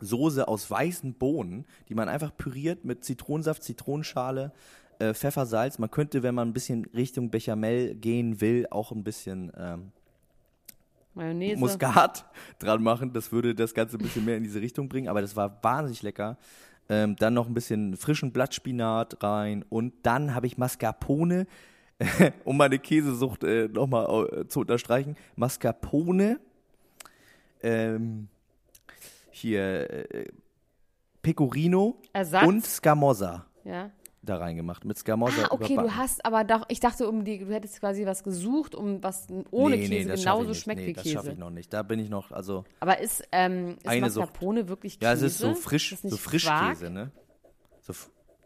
[0.00, 4.52] Soße aus weißen Bohnen, die man einfach püriert mit Zitronensaft, Zitronenschale,
[4.98, 5.78] äh, Pfeffer, Salz.
[5.78, 9.92] Man könnte, wenn man ein bisschen Richtung Bechamel gehen will, auch ein bisschen ähm,
[11.14, 11.58] Mayonnaise.
[11.58, 12.24] Muskat
[12.58, 13.12] dran machen.
[13.12, 16.02] Das würde das Ganze ein bisschen mehr in diese Richtung bringen, aber das war wahnsinnig
[16.02, 16.38] lecker.
[16.88, 21.46] Ähm, dann noch ein bisschen frischen Blattspinat rein und dann habe ich Mascarpone,
[22.44, 25.14] um meine Käsesucht äh, nochmal äh, zu unterstreichen.
[25.36, 26.40] Mascarpone,
[27.62, 28.28] ähm,
[29.38, 30.26] hier äh,
[31.22, 32.46] Pecorino Ersatz?
[32.46, 33.90] und Scamozza Ja.
[34.22, 34.84] da reingemacht.
[34.84, 35.90] Mit Scamozza Ah, okay, überbacken.
[35.90, 39.26] du hast aber doch, ich dachte, um die, du hättest quasi was gesucht, um was
[39.50, 41.32] ohne nee, nee, Käse ich genauso schmeckt nee, wie das schaffe Käse.
[41.32, 41.72] ich noch nicht.
[41.72, 44.26] Da bin ich noch, also Aber ist, ähm, ist Eine Sucht.
[44.26, 45.04] Mascarpone wirklich Käse?
[45.08, 47.10] ja, es ist so frisch, Ist so Frischkäse, ne?
[47.80, 47.92] So,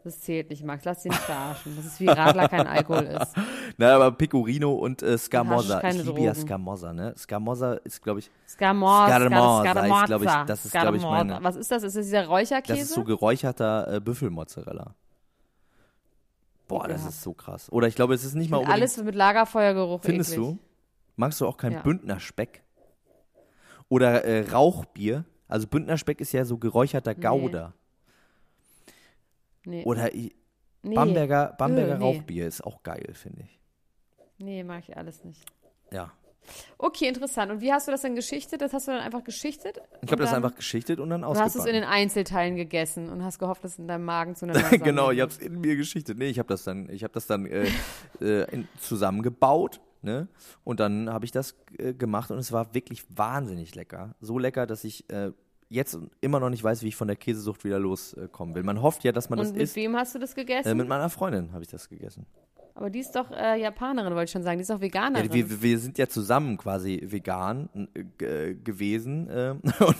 [0.03, 0.83] Das zählt nicht, Max.
[0.83, 1.75] Lass nicht verarschen.
[1.77, 3.33] Das ist wie Radler kein Alkohol ist.
[3.77, 5.81] na, aber Pecorino und äh, Scamozza.
[5.87, 6.41] Ich liebe ja Drogen.
[6.47, 7.13] Scamozza, ne?
[7.17, 9.15] Scamozza ist, glaube ich, Scamorza.
[9.15, 10.01] Scamorza Scamorza.
[10.03, 11.83] ist, glaub ich, das ist, glaub ich, meine- Was ist das?
[11.83, 12.79] Ist das dieser Räucherkäse?
[12.79, 14.93] das ist so geräucherter äh, Büffelmozzarella.
[16.67, 17.09] Boah, das Ekelhaft.
[17.09, 17.71] ist so krass.
[17.71, 20.01] Oder ich glaube, es ist nicht mal unbedingt, Alles mit Lagerfeuergeruch.
[20.03, 20.45] findest eklig.
[20.47, 20.59] du?
[21.15, 21.81] Magst du auch kein Ja.
[21.81, 22.63] Bündner Speck?
[23.89, 25.25] Oder äh, Rauchbier?
[25.47, 27.67] Also Bündner Speck ist ja so geräucherter Gouda.
[27.67, 27.73] Nee.
[29.65, 30.35] Oder i-
[30.81, 30.95] nee.
[30.95, 32.03] Bamberger, Bamberger Öh, nee.
[32.17, 33.59] Rauchbier ist auch geil, finde ich.
[34.37, 35.41] Nee, mag ich alles nicht.
[35.91, 36.11] Ja.
[36.77, 37.51] Okay, interessant.
[37.51, 38.61] Und wie hast du das dann geschichtet?
[38.61, 39.79] Das hast du dann einfach geschichtet?
[40.01, 42.01] Ich habe das einfach geschichtet und dann hast du es in den ausgebacken.
[42.01, 45.31] Einzelteilen gegessen und hast gehofft, dass es in deinem Magen zu einer genau, ich habe
[45.31, 46.17] es in mir geschichtet.
[46.17, 47.69] Nee, ich habe das dann, ich habe das dann äh,
[48.21, 50.27] äh, in, zusammengebaut, ne?
[50.65, 54.15] Und dann habe ich das äh, gemacht und es war wirklich wahnsinnig lecker.
[54.19, 55.31] So lecker, dass ich äh,
[55.73, 58.63] jetzt immer noch nicht weiß, wie ich von der Käsesucht wieder loskommen will.
[58.63, 59.75] Man hofft ja, dass man Und das mit isst.
[59.75, 60.67] wem hast du das gegessen?
[60.69, 62.25] Äh, mit meiner Freundin habe ich das gegessen.
[62.75, 64.57] Aber die ist doch äh, Japanerin, wollte ich schon sagen.
[64.57, 65.27] Die ist doch Veganerin.
[65.27, 69.51] Ja, wir, wir sind ja zusammen quasi vegan äh, g- gewesen äh,
[69.83, 69.95] und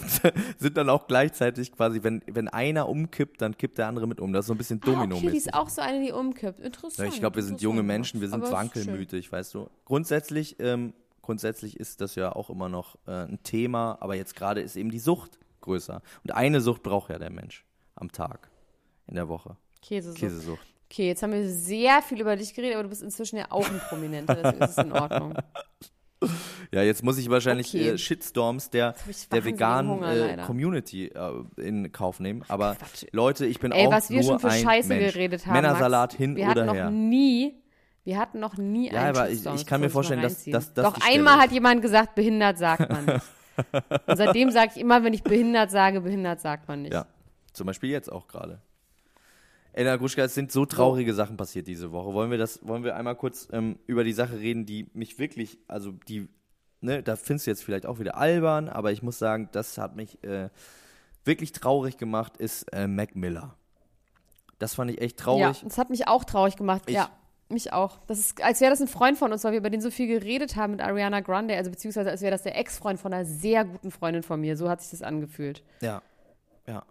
[0.58, 4.32] sind dann auch gleichzeitig quasi, wenn, wenn einer umkippt, dann kippt der andere mit um.
[4.32, 6.58] Das ist so ein bisschen ah, okay, domino die ist auch so eine, die umkippt.
[6.58, 6.98] Interessant.
[6.98, 7.84] Ja, ich glaube, wir sind junge.
[7.84, 9.68] Menschen, wir sind wankelmütig, weißt du.
[9.84, 14.60] Grundsätzlich, ähm, grundsätzlich ist das ja auch immer noch äh, ein Thema, aber jetzt gerade
[14.62, 16.00] ist eben die Sucht größer.
[16.22, 17.64] Und eine Sucht braucht ja der Mensch
[17.96, 18.48] am Tag,
[19.06, 19.56] in der Woche.
[19.82, 20.20] Käsesucht.
[20.20, 20.66] Käsesucht.
[20.90, 23.68] Okay, jetzt haben wir sehr viel über dich geredet, aber du bist inzwischen ja auch
[23.68, 25.34] ein Prominenter, deswegen ist es in Ordnung.
[26.72, 27.90] Ja, jetzt muss ich wahrscheinlich Okay.
[27.90, 30.36] äh, Shitstorms der, ich der veganen Hunger, äh.
[30.38, 32.42] Community äh, in Kauf nehmen.
[32.48, 33.04] Aber Quatsch.
[33.12, 35.12] Leute, ich bin Ey, auch was wir nur schon für ein Scheiße Mensch.
[35.12, 35.52] geredet haben.
[35.54, 36.90] Männersalat Max, hin wir oder hatten noch her.
[36.90, 37.54] nie,
[38.04, 40.72] wir hatten noch nie Ja, einen aber ich- Shitstorm, ich kann mir vorstellen, dass- dass
[40.72, 41.42] das Doch Stelle einmal ist.
[41.44, 43.24] hat jemand gesagt, behindert sagt man nicht.
[44.06, 46.92] Und seitdem sage ich immer, wenn ich behindert sage, behindert sagt man nicht.
[46.92, 47.06] Ja,
[47.52, 48.60] zum Beispiel jetzt auch gerade.
[49.72, 52.12] Elena Gruschka, es sind so traurige Sachen passiert diese Woche.
[52.14, 55.58] Wollen wir das, wollen wir einmal kurz ähm, über die Sache reden, die mich wirklich,
[55.66, 56.28] also die,
[56.80, 59.96] ne, da findest du jetzt vielleicht auch wieder albern, aber ich muss sagen, das hat
[59.96, 60.48] mich äh,
[61.24, 63.56] wirklich traurig gemacht, ist äh, Mac Miller.
[64.60, 65.62] Das fand ich echt Ja, traurig.
[65.64, 66.84] das hat mich auch traurig gemacht.
[66.86, 67.10] Ich- ja,
[67.54, 67.98] mich auch.
[68.06, 70.06] Das ist, als wäre das ein Freund von uns, weil wir über den so viel
[70.06, 73.64] geredet haben mit Ariana Grande, also beziehungsweise als wäre das der Ex-Freund von einer sehr
[73.64, 74.56] guten Freundin von mir.
[74.56, 75.62] So hat sich das angefühlt.
[75.80, 76.02] Ja,
[76.66, 76.84] ja.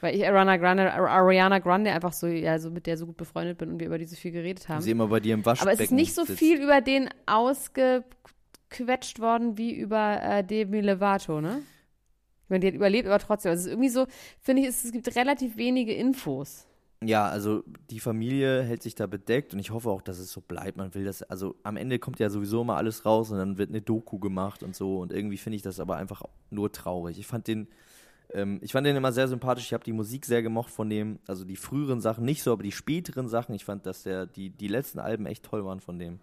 [0.00, 3.58] Weil ich Ariana Grande, Ariana Grande einfach so, ja, so mit der so gut befreundet
[3.58, 4.80] bin und wir über die so viel geredet haben.
[4.80, 6.38] Sie immer bei dir im Waschbecken Aber es ist nicht so sitzt.
[6.38, 11.62] viel über den ausgequetscht worden wie über äh, Demi Lovato, ne?
[12.44, 13.50] Ich meine, die hat überlebt, aber trotzdem.
[13.50, 14.06] Also es ist irgendwie so,
[14.40, 16.66] finde ich, es, es gibt relativ wenige Infos.
[17.02, 20.42] Ja, also die Familie hält sich da bedeckt und ich hoffe auch, dass es so
[20.42, 20.76] bleibt.
[20.76, 23.70] Man will das, also am Ende kommt ja sowieso immer alles raus und dann wird
[23.70, 27.18] eine Doku gemacht und so und irgendwie finde ich das aber einfach nur traurig.
[27.18, 27.68] Ich fand den,
[28.34, 29.64] ähm, ich fand den immer sehr sympathisch.
[29.64, 32.62] Ich habe die Musik sehr gemocht von dem, also die früheren Sachen nicht so, aber
[32.64, 33.54] die späteren Sachen.
[33.54, 36.20] Ich fand, dass der die die letzten Alben echt toll waren von dem.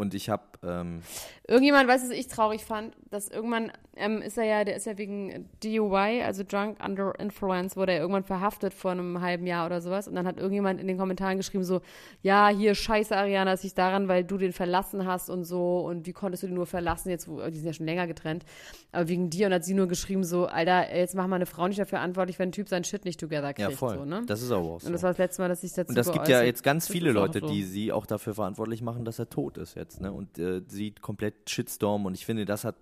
[0.00, 1.02] Und ich habe, ähm,
[1.46, 4.86] Irgendjemand, weißt du, was ich traurig fand, dass irgendwann ähm, ist er ja, der ist
[4.86, 9.66] ja wegen DUI, also Drunk Under Influence, wurde er irgendwann verhaftet vor einem halben Jahr
[9.66, 10.08] oder sowas.
[10.08, 11.80] Und dann hat irgendjemand in den Kommentaren geschrieben so,
[12.22, 16.06] ja, hier scheiße Ariana, es liegt daran, weil du den verlassen hast und so und
[16.06, 18.44] wie konntest du den nur verlassen, jetzt, die sind ja schon länger getrennt,
[18.92, 21.66] aber wegen dir und hat sie nur geschrieben so, Alter, jetzt mach mal eine Frau
[21.66, 23.70] nicht dafür verantwortlich, wenn ein Typ seinen Shit nicht together kriegt.
[23.70, 24.22] ja voll, So, ne?
[24.24, 24.86] das ist aber auch so.
[24.86, 26.86] Und das war das letzte Mal, dass ich dazu Und das gibt ja jetzt ganz
[26.86, 27.48] viele ist Leute, so.
[27.48, 30.12] die sie auch dafür verantwortlich machen, dass er tot ist jetzt, ne?
[30.12, 32.76] Und äh, sie komplett Shitstorm und ich finde, das hat,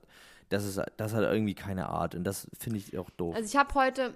[0.48, 3.34] das ist, das hat irgendwie keine Art und das finde ich auch doof.
[3.34, 4.14] Also ich habe heute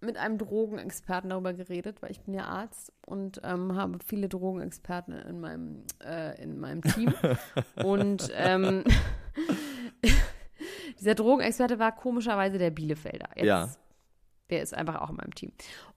[0.00, 5.14] mit einem Drogenexperten darüber geredet, weil ich bin ja Arzt und ähm, habe viele Drogenexperten
[5.14, 7.12] in meinem, äh, in meinem Team.
[7.84, 8.84] und ähm,
[10.98, 13.28] dieser Drogenexperte war komischerweise der Bielefelder.
[13.36, 13.68] Jetzt, Ja.
[14.48, 15.52] Der ist einfach auch in meinem Team.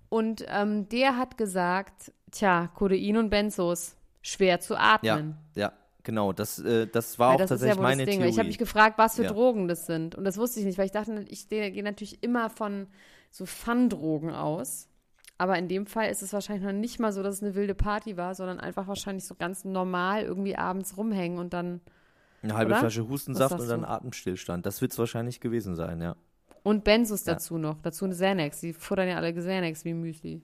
[0.10, 5.38] Und ähm, der hat gesagt, tja, Codein und Benzos, schwer zu ja, atmen.
[5.56, 5.74] ja,
[6.04, 6.34] genau.
[6.34, 8.20] Das, äh, das war Weil auch das ist tatsächlich ja wohl meine das Ding.
[8.20, 8.32] Theorie.
[8.34, 9.32] Ich habe mich gefragt, was für Ja.
[9.32, 10.16] Drogen das sind.
[10.16, 12.88] Und das wusste ich nicht, weil ich dachte, ich gehe natürlich immer von
[13.32, 14.88] so Fun-Drogen aus.
[15.40, 17.74] Aber in dem Fall ist es wahrscheinlich noch nicht mal so, dass es eine wilde
[17.76, 21.82] Party war, sondern einfach wahrscheinlich so ganz normal irgendwie abends rumhängen und dann
[22.44, 22.80] Eine halbe Oder?
[22.82, 23.84] Flasche Hustensaft und dann?
[23.84, 24.66] Atemstillstand.
[24.66, 26.16] Das wird es wahrscheinlich gewesen sein, ja.
[26.62, 27.34] Und Benzos Ja.
[27.34, 27.82] dazu noch.
[27.82, 28.60] Dazu eine Xanax.
[28.62, 30.42] Die futtern ja alle Xanax wie Müsli.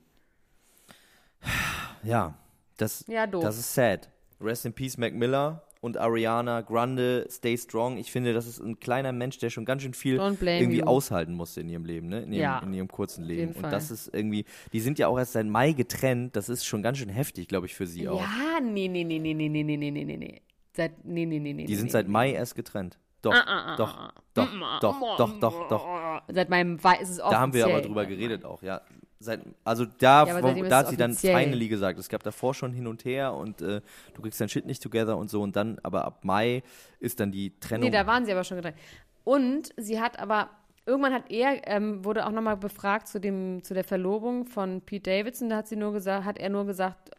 [2.02, 2.34] Ja,
[2.76, 3.42] das, Ja, doof.
[3.42, 4.10] das ist sad.
[4.40, 7.96] Rest in Peace, Mac Miller und Ariana Grande, stay strong.
[7.96, 10.84] Ich finde, das ist ein kleiner Mensch, der schon ganz schön viel irgendwie you.
[10.84, 12.20] aushalten musste in ihrem Leben, ne?
[12.22, 13.52] In ihrem, Ja, in ihrem kurzen Leben.
[13.52, 16.36] Und das ist irgendwie, die sind ja auch erst seit Mai getrennt.
[16.36, 18.20] Das ist schon ganz schön heftig, glaube ich, für sie auch.
[18.20, 20.42] Ja, nee, nee, nee, nee, nee, nee, nee, nee, nee, nee, nee.
[20.72, 21.64] Seit, nee, nee, nee, nee.
[21.64, 22.12] Die nee, sind nee, seit nee.
[22.12, 22.98] Mai erst getrennt.
[23.22, 26.22] Doch, Ah, doch, doch, doch, doch, doch, doch.
[26.28, 27.30] Seit meinem Wei ist es offiziell.
[27.30, 28.80] Da haben wir aber drüber geredet auch, ja.
[29.22, 31.98] Seit, also da, Ja, wo- da hat sie dann finally gesagt.
[31.98, 33.82] Es gab davor schon hin und her und äh,
[34.14, 36.62] du kriegst dein Shit nicht together und so und dann, aber ab Mai
[37.00, 37.90] ist dann die Trennung.
[37.90, 38.78] Nee, da waren sie aber schon getrennt.
[39.24, 40.48] Und sie hat aber,
[40.86, 45.10] irgendwann hat er, ähm, wurde auch nochmal befragt zu, dem, zu der Verlobung von Pete
[45.10, 47.10] Davidson, da hat sie nur gesagt, hat er nur gesagt,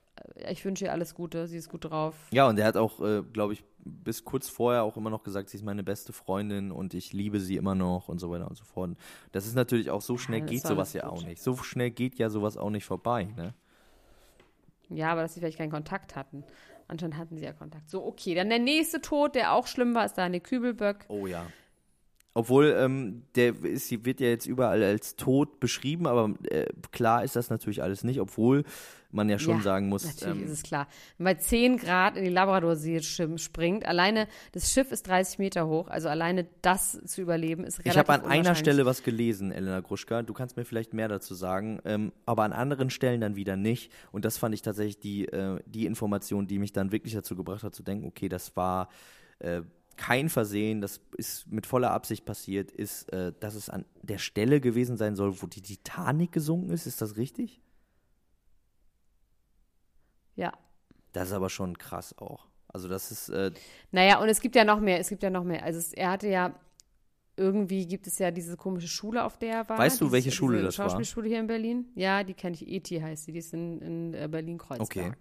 [0.49, 2.15] ich wünsche ihr alles Gute, sie ist gut drauf.
[2.31, 5.49] ja, und er hat auch, äh, glaube ich, bis kurz vorher auch immer noch gesagt,
[5.49, 8.55] sie ist meine beste Freundin und ich liebe sie immer noch und so weiter und
[8.55, 8.91] so fort.
[9.31, 11.11] Das ist natürlich auch so schnell das geht sowas ja gut.
[11.11, 11.41] auch nicht.
[11.41, 13.53] So schnell geht ja sowas auch nicht vorbei, ne?
[14.89, 16.43] Ja, aber dass sie vielleicht keinen Kontakt hatten.
[16.87, 17.89] Anscheinend hatten sie ja Kontakt.
[17.89, 21.05] So, okay, dann der nächste Tod, der auch schlimm war, ist Daniel Kübelböck.
[21.07, 21.45] Oh ja.
[22.33, 27.35] Obwohl, ähm, der ist, wird ja jetzt überall als tot beschrieben, aber äh, klar ist
[27.35, 28.63] das natürlich alles nicht, obwohl
[29.11, 30.87] man ja schon Ja, sagen muss, Natürlich ähm, ist es klar.
[31.17, 35.67] Wenn man bei 10 Grad in die Labradorsee springt, alleine das Schiff ist 30 Meter
[35.67, 38.55] hoch, also alleine das zu überleben ist relativ Ich habe an einer.
[38.55, 40.21] Stelle was gelesen, Elena Gruschka.
[40.23, 43.91] Du kannst mir vielleicht mehr dazu sagen, ähm, aber an anderen Stellen dann wieder nicht.
[44.13, 47.63] Und das fand ich tatsächlich die, äh, die Information, die mich dann wirklich dazu gebracht
[47.63, 48.87] hat, zu denken, okay, das war
[49.39, 49.61] äh,
[49.97, 54.59] kein Versehen, das ist mit voller Absicht passiert, ist, äh, dass es an der Stelle
[54.61, 56.85] gewesen sein soll, wo die Titanic gesunken ist.
[56.87, 57.61] Ist das richtig?
[60.35, 60.53] Ja.
[61.13, 62.47] Das ist aber schon krass auch.
[62.67, 63.51] Also das ist, äh,
[63.91, 65.63] Naja, und es gibt ja noch mehr, es gibt ja noch mehr.
[65.63, 66.55] Also es, er hatte ja,
[67.35, 69.77] irgendwie gibt es ja diese komische Schule, auf der er war.
[69.77, 70.85] Weißt du, diese, welche Schule diese das war?
[70.89, 71.85] Schauspielschule hier in Berlin.
[71.95, 75.07] Ja, die kenne ich, ET heißt sie, die ist in, in äh, Berlin-Kreuzberg.
[75.07, 75.11] Okay.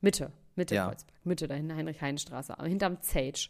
[0.00, 0.88] Mitte, Mitte Ja.
[0.88, 3.48] Kreuzberg, Mitte dahin, Heinrich-Heine-Straße, hinterm Zage.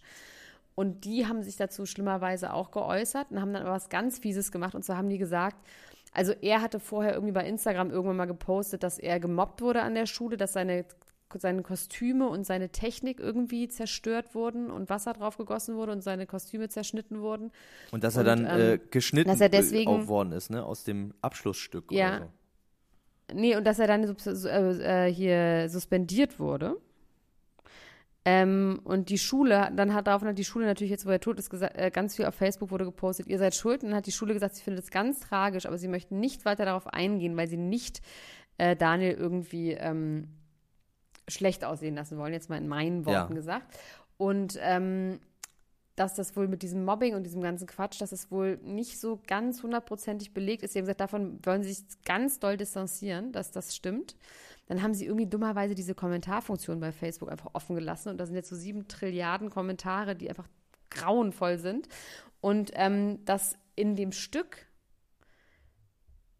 [0.74, 4.50] Und die haben sich dazu schlimmerweise auch geäußert und haben dann aber was ganz Fieses
[4.52, 4.74] gemacht.
[4.74, 5.56] Und zwar haben die gesagt,
[6.12, 9.94] also er hatte vorher irgendwie bei Instagram irgendwann mal gepostet, dass er gemobbt wurde an
[9.94, 10.85] der Schule, dass seine,
[11.38, 16.26] seine Kostüme und seine Technik irgendwie zerstört wurden und Wasser drauf gegossen wurde und seine
[16.26, 17.50] Kostüme zerschnitten wurden.
[17.90, 20.64] und dass er Und, dann äh, ähm, geschnitten dass er deswegen- äh, worden ist, ne?
[20.64, 22.08] Aus dem Abschlussstück Ja.
[22.16, 23.35] oder so.
[23.35, 26.76] Nee, und dass er dann äh, äh, hier suspendiert wurde.
[28.24, 31.38] Ähm, und die Schule, dann hat daraufhin hat die Schule natürlich jetzt, wo er tot
[31.38, 33.82] ist, gesagt, äh, ganz viel auf Facebook wurde gepostet, ihr seid schuld.
[33.82, 36.44] Und dann hat die Schule gesagt, sie findet es ganz tragisch, aber sie möchten nicht
[36.44, 38.00] weiter darauf eingehen, weil sie nicht
[38.58, 40.28] äh, Daniel irgendwie ähm,
[41.26, 43.37] schlecht aussehen lassen wollen, jetzt mal in meinen Worten Ja.
[43.37, 43.76] gesagt.
[44.18, 45.18] Und ähm,
[45.96, 49.20] dass das wohl mit diesem Mobbing und diesem ganzen Quatsch, dass es wohl nicht so
[49.26, 50.72] ganz hundertprozentig belegt ist.
[50.72, 54.16] Sie haben gesagt, davon wollen sie sich ganz doll distanzieren, dass das stimmt.
[54.66, 58.35] Dann haben sie irgendwie dummerweise diese Kommentarfunktion bei Facebook einfach offen gelassen und da sind
[58.35, 60.48] jetzt so sieben Trilliarden Kommentare, die einfach
[60.90, 61.88] grauenvoll sind.
[62.40, 64.66] Und ähm, dass in dem Stück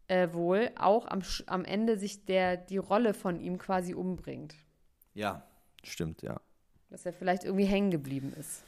[0.07, 4.55] äh, wohl auch am, am Ende sich der, die Rolle von ihm quasi umbringt.
[5.13, 5.47] Ja,
[5.83, 6.39] stimmt, ja.
[6.89, 8.63] Dass er vielleicht irgendwie hängen geblieben ist.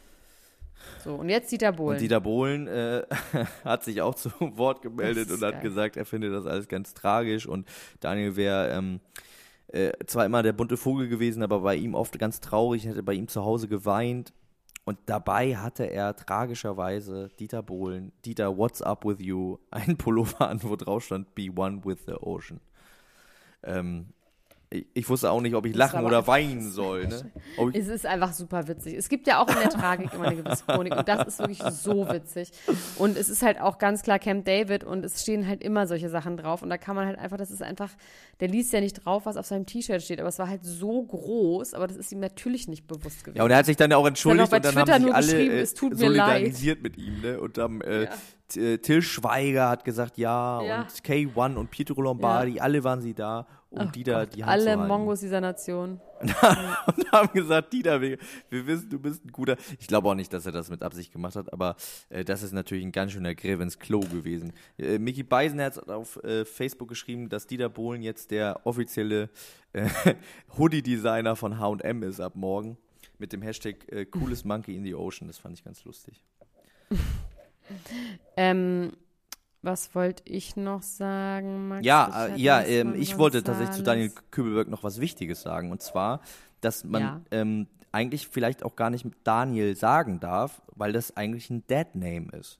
[1.04, 1.96] So, und jetzt Dieter Bohlen.
[1.96, 3.04] Und Dieter Bohlen äh,
[3.64, 5.62] hat sich auch zu Wort gemeldet und hat geil.
[5.62, 7.68] gesagt, er findet das alles ganz tragisch und
[8.00, 9.00] Daniel wäre ähm,
[9.68, 13.14] äh, zwar immer der bunte Vogel gewesen, aber bei ihm oft ganz traurig, hätte bei
[13.14, 14.34] ihm zu Hause geweint.
[14.86, 20.62] Und dabei hatte er tragischerweise Dieter Bohlen, Dieter, what's up with you, einen Pullover an,
[20.64, 22.60] wo drauf stand, be one with the ocean.
[23.64, 24.14] Ähm,
[24.94, 27.08] ich, wusste auch nicht, ob ich lachen oder weinen soll.
[27.08, 27.32] Ne?
[27.74, 28.96] Es ist einfach super witzig.
[28.96, 31.62] Es gibt ja auch in der Tragik immer eine gewisse Chronik und das ist wirklich
[31.62, 32.52] so witzig.
[32.98, 36.10] Und es ist halt auch ganz klar Camp David und es stehen halt immer solche
[36.10, 37.90] Sachen drauf und da kann man halt einfach, das ist einfach,
[38.40, 41.04] der liest ja nicht drauf, was auf seinem T-Shirt steht, aber es war halt so
[41.04, 43.38] groß, aber das ist ihm natürlich nicht bewusst gewesen.
[43.38, 45.16] Ja, und er hat sich dann auch entschuldigt bei und dann Twitter haben sich nur
[45.16, 46.34] alle geschrieben, äh, es tut mir leid.
[46.36, 47.40] solidarisiert mit ihm, ne?
[47.40, 48.10] Und dann äh, Ja.
[48.56, 50.82] Äh, Till Schweiger hat gesagt ja, Ja.
[50.82, 54.70] und K1 und Pietro Lombardi, alle waren sie da, um Dieter die Hand Alle zu
[54.70, 54.88] halten.
[54.88, 56.00] Mongos dieser Nation.
[56.22, 58.18] und haben gesagt, Dieter, wir,
[58.50, 59.58] wir wissen, du bist ein guter.
[59.80, 61.76] Ich glaube auch nicht, dass er das mit Absicht gemacht hat, aber
[62.10, 64.54] äh, das ist natürlich ein ganz schöner Griff ins Klo gewesen.
[64.78, 69.30] Äh, Mickey Beisenherz hat auf äh, Facebook geschrieben, dass Dieter Bohlen jetzt der offizielle
[69.74, 69.90] äh,
[70.58, 72.78] Hoodie-Designer von H&M ist ab morgen
[73.18, 75.28] mit dem Hashtag äh, Coolest Monkey in the Ocean.
[75.28, 76.22] Das fand ich ganz lustig.
[78.38, 78.94] Ähm,
[79.62, 81.86] was wollte ich noch sagen, Max?
[81.86, 83.84] Ja, äh, ja, ähm, ich wollte tatsächlich zu.
[83.84, 85.72] Daniel Kübelberg noch was Wichtiges sagen.
[85.72, 86.22] Und zwar,
[86.62, 87.22] dass man Ja.
[87.32, 92.60] ähm, eigentlich vielleicht auch gar nicht Daniel sagen darf, weil das eigentlich ein Dead-Name ist.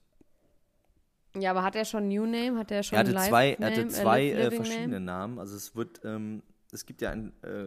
[1.38, 2.58] Ja, aber hat er schon New Name?
[2.58, 5.04] Hat er schon Er hatte zwei, er Name, hatte zwei Live äh, verschiedene Name?
[5.04, 5.38] Namen.
[5.38, 6.42] Also es wird, ähm,
[6.72, 7.66] es gibt ja ein äh,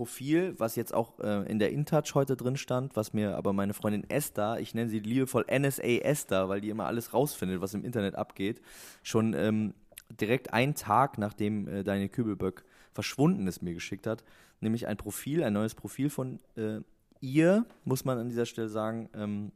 [0.00, 3.74] Profil, was jetzt auch äh, in der InTouch heute drin stand, was mir aber meine
[3.74, 7.84] Freundin Esther, ich nenne sie liebevoll NSA Esther, weil die immer alles rausfindet, was im
[7.84, 8.62] Internet abgeht,
[9.02, 9.74] schon ähm,
[10.08, 14.24] direkt einen Tag, nachdem äh, Daniel Kübelböck verschwunden ist, mir geschickt hat,
[14.60, 16.80] nämlich ein Profil, ein neues Profil von äh,
[17.20, 19.10] ihr, muss man an dieser Stelle sagen.
[19.14, 19.52] Ähm,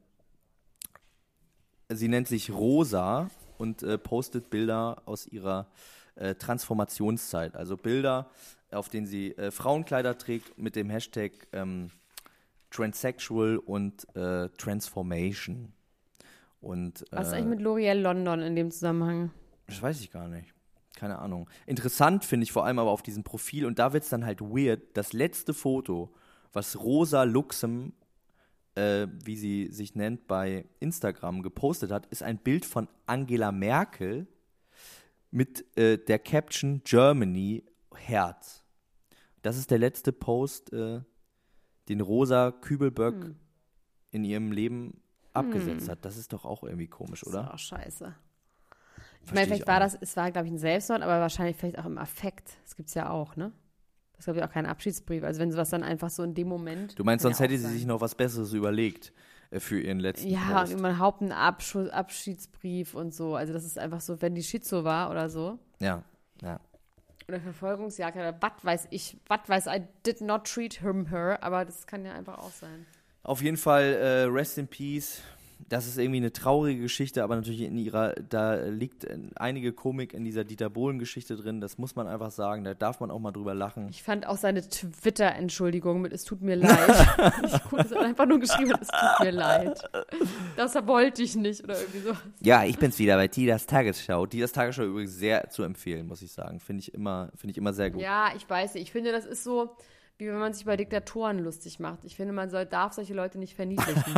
[1.89, 5.69] sie nennt sich Rosa und äh, postet Bilder aus ihrer
[6.17, 7.57] äh, Transformationszeit.
[7.57, 8.29] Also Bilder,
[8.75, 11.91] auf denen sie äh, Frauenkleider trägt mit dem Hashtag ähm,
[12.71, 15.73] Transsexual und äh, Transformation.
[16.61, 19.31] Und äh, Was ist eigentlich mit L'Oreal London in dem Zusammenhang?
[19.67, 20.53] das weiß ich gar nicht.
[20.97, 21.49] Keine Ahnung.
[21.67, 24.41] Interessant finde ich vor allem aber auf diesem Profil, und da wird es dann halt
[24.41, 26.15] weird, das letzte Foto,
[26.53, 27.93] was Rosa Luxem,
[28.77, 34.27] äh, wie sie sich nennt, bei Instagram gepostet hat, ist ein Bild von Angela Merkel
[35.31, 38.64] mit äh, der Caption Germany Herz.
[39.45, 41.01] Das ist der letzte Post, äh,
[41.89, 43.37] den Rosa Kübelböck Hm.
[44.11, 45.01] in ihrem Leben
[45.35, 46.05] abgesetzt hat.
[46.05, 47.45] Das ist doch auch irgendwie komisch, Das oder?
[47.45, 48.15] ist auch scheiße.
[49.23, 51.57] Ich meine, ich vielleicht auch war das, es war, glaube ich, ein Selbstmord, aber wahrscheinlich
[51.57, 52.57] vielleicht auch im Affekt.
[52.65, 53.53] Das gibt es ja auch, ne?
[54.13, 55.25] Das ist, glaube ich, auch kein Abschiedsbrief.
[55.25, 56.99] Also wenn sowas dann einfach so in dem Moment.
[56.99, 57.73] Du meinst, sonst ja hätte sie sein.
[57.73, 59.13] sich noch was Besseres überlegt
[59.51, 60.73] äh, für ihren letzten Ja, Post.
[60.73, 63.35] und überhaupt einen Abschu Abschiedsbrief und so.
[63.35, 65.59] Also das ist einfach so, wenn die Schizo war oder so.
[65.81, 66.03] Ja,
[66.43, 66.61] ja.
[67.29, 71.65] Oder Verfolgungsjagd oder was weiß ich, was weiß I did not treat him her, aber
[71.65, 72.87] das kann ja einfach auch sein.
[73.23, 75.23] Auf jeden Fall, äh, Rest in Peace.
[75.69, 80.25] Das ist irgendwie eine traurige Geschichte, aber natürlich in ihrer, da liegt einige Komik in
[80.25, 81.61] dieser Dieter Bohlen-Geschichte drin.
[81.61, 82.65] Das muss man einfach sagen.
[82.65, 83.89] Da darf man auch mal drüber lachen.
[83.91, 86.73] Ich fand auch seine Twitter-Entschuldigung mit Es tut mir leid.
[87.45, 89.81] ich gut, es einfach nur geschrieben, es tut mir leid.
[90.57, 92.13] Das wollte ich nicht oder irgendwie so.
[92.41, 94.27] Ja, ich bin's wieder bei Tidas Tagesschau.
[94.27, 96.61] Tidas Tagesschau übrigens sehr zu empfehlen, muss ich sagen.
[96.61, 98.03] Finde ich immer, finde ich immer sehr gut.
[98.03, 98.85] Ja, ich weiß nicht.
[98.85, 99.77] Ich finde, das ist so,
[100.19, 102.05] wie wenn man sich bei Diktatoren lustig macht.
[102.05, 104.15] Ich finde, man soll, darf solche Leute nicht verniedlichen.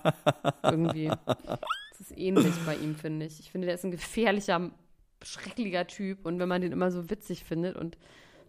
[0.62, 1.08] Irgendwie.
[1.08, 3.40] Das ist ähnlich bei ihm, finde ich.
[3.40, 4.70] Ich finde, der ist ein gefährlicher,
[5.22, 6.24] schrecklicher Typ.
[6.24, 7.98] Und wenn man den immer so witzig findet und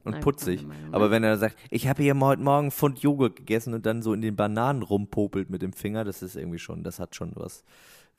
[0.03, 0.65] und Nein, putzig.
[0.91, 4.01] Aber wenn er sagt, ich habe hier heute Morgen einen Pfund Joghurt gegessen und dann
[4.01, 7.33] so in den Bananen rumpopelt mit dem Finger, das ist irgendwie schon, das hat schon
[7.35, 7.63] was,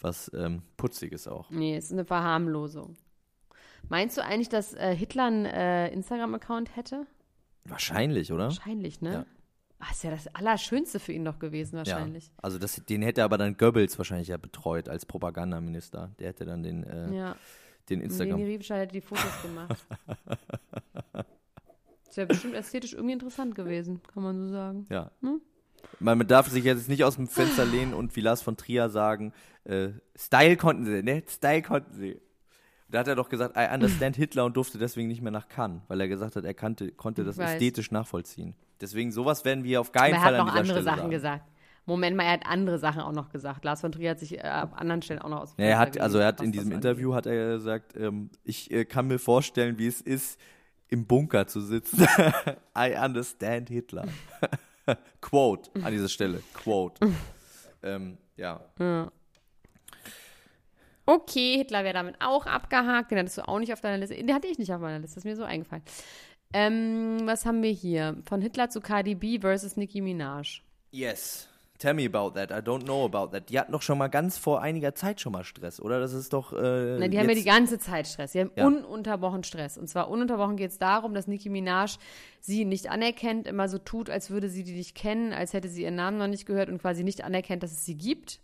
[0.00, 1.50] was ähm, Putziges auch.
[1.50, 2.96] Nee, es ist eine Verharmlosung.
[3.88, 7.06] Meinst du eigentlich, dass äh, Hitler einen äh, Instagram-Account hätte?
[7.64, 8.44] Wahrscheinlich, oder?
[8.44, 9.12] Wahrscheinlich, ne?
[9.12, 9.26] Ja.
[9.78, 12.26] Ah, ist ja das Allerschönste für ihn doch gewesen, wahrscheinlich.
[12.26, 12.32] Ja.
[12.36, 16.14] Also das, den hätte aber dann Goebbels wahrscheinlich ja betreut als Propagandaminister.
[16.20, 17.36] Der hätte dann den, äh, Ja.
[17.88, 18.42] den Leni Instagram.
[18.42, 19.76] Riefenstahl hätte die Fotos gemacht.
[22.06, 24.86] Das wäre bestimmt ästhetisch irgendwie interessant gewesen, kann man so sagen.
[24.90, 25.10] Ja.
[25.22, 25.40] Hm?
[25.98, 29.32] Man darf sich jetzt nicht aus dem Fenster lehnen und wie Lars von Trier sagen,
[29.64, 31.22] äh, Style konnten sie, ne?
[31.26, 32.20] Style konnten sie.
[32.92, 35.80] Da hat er doch gesagt, I understand Hitler und durfte deswegen nicht mehr nach Cannes,
[35.88, 38.54] weil er gesagt hat, er kannte, konnte das ästhetisch nachvollziehen.
[38.82, 40.84] Deswegen sowas werden wir auf keinen Aber er Fall hat an noch dieser andere Stelle
[40.84, 41.10] Sachen sagen.
[41.10, 41.44] gesagt.
[41.86, 43.64] Moment mal, er hat andere Sachen auch noch gesagt.
[43.64, 45.78] Lars von Trier hat sich äh, an anderen Stellen auch noch aus dem Ja, er
[45.78, 49.18] hat, also er hat in diesem Interview hat er gesagt, ähm, ich äh, kann mir
[49.18, 50.38] vorstellen, wie es ist,
[50.88, 52.06] im Bunker zu sitzen.
[52.76, 54.04] I understand Hitler.
[55.22, 56.42] Quote an dieser Stelle.
[56.52, 57.10] Quote.
[57.82, 58.60] ähm, ja.
[61.06, 63.10] Okay, Hitler wäre damit auch abgehakt.
[63.10, 64.14] Den hattest du auch nicht auf deiner Liste.
[64.14, 65.16] Den hatte ich nicht auf meiner Liste.
[65.16, 65.82] Das ist mir so eingefallen.
[66.52, 68.16] Ähm, was haben wir hier?
[68.26, 70.60] Von Hitler zu Cardi B versus Nicki Minaj.
[70.90, 71.48] Yes.
[71.78, 72.52] Tell me about that.
[72.52, 73.48] I don't know about that.
[73.48, 75.98] Die hatten doch schon mal ganz vor einiger Zeit schon mal Stress, oder?
[75.98, 76.52] Das ist doch.
[76.52, 78.32] Äh, Na, die haben ja die ganze Zeit Stress.
[78.32, 78.66] Die haben Ja.
[78.68, 79.76] ununterbrochen Stress.
[79.78, 81.96] Und zwar ununterbrochen geht es darum, dass Nicki Minaj
[82.38, 85.82] sie nicht anerkennt, immer so tut, als würde sie die nicht kennen, als hätte sie
[85.82, 88.38] ihren Namen noch nicht gehört und quasi nicht anerkennt, dass es sie gibt.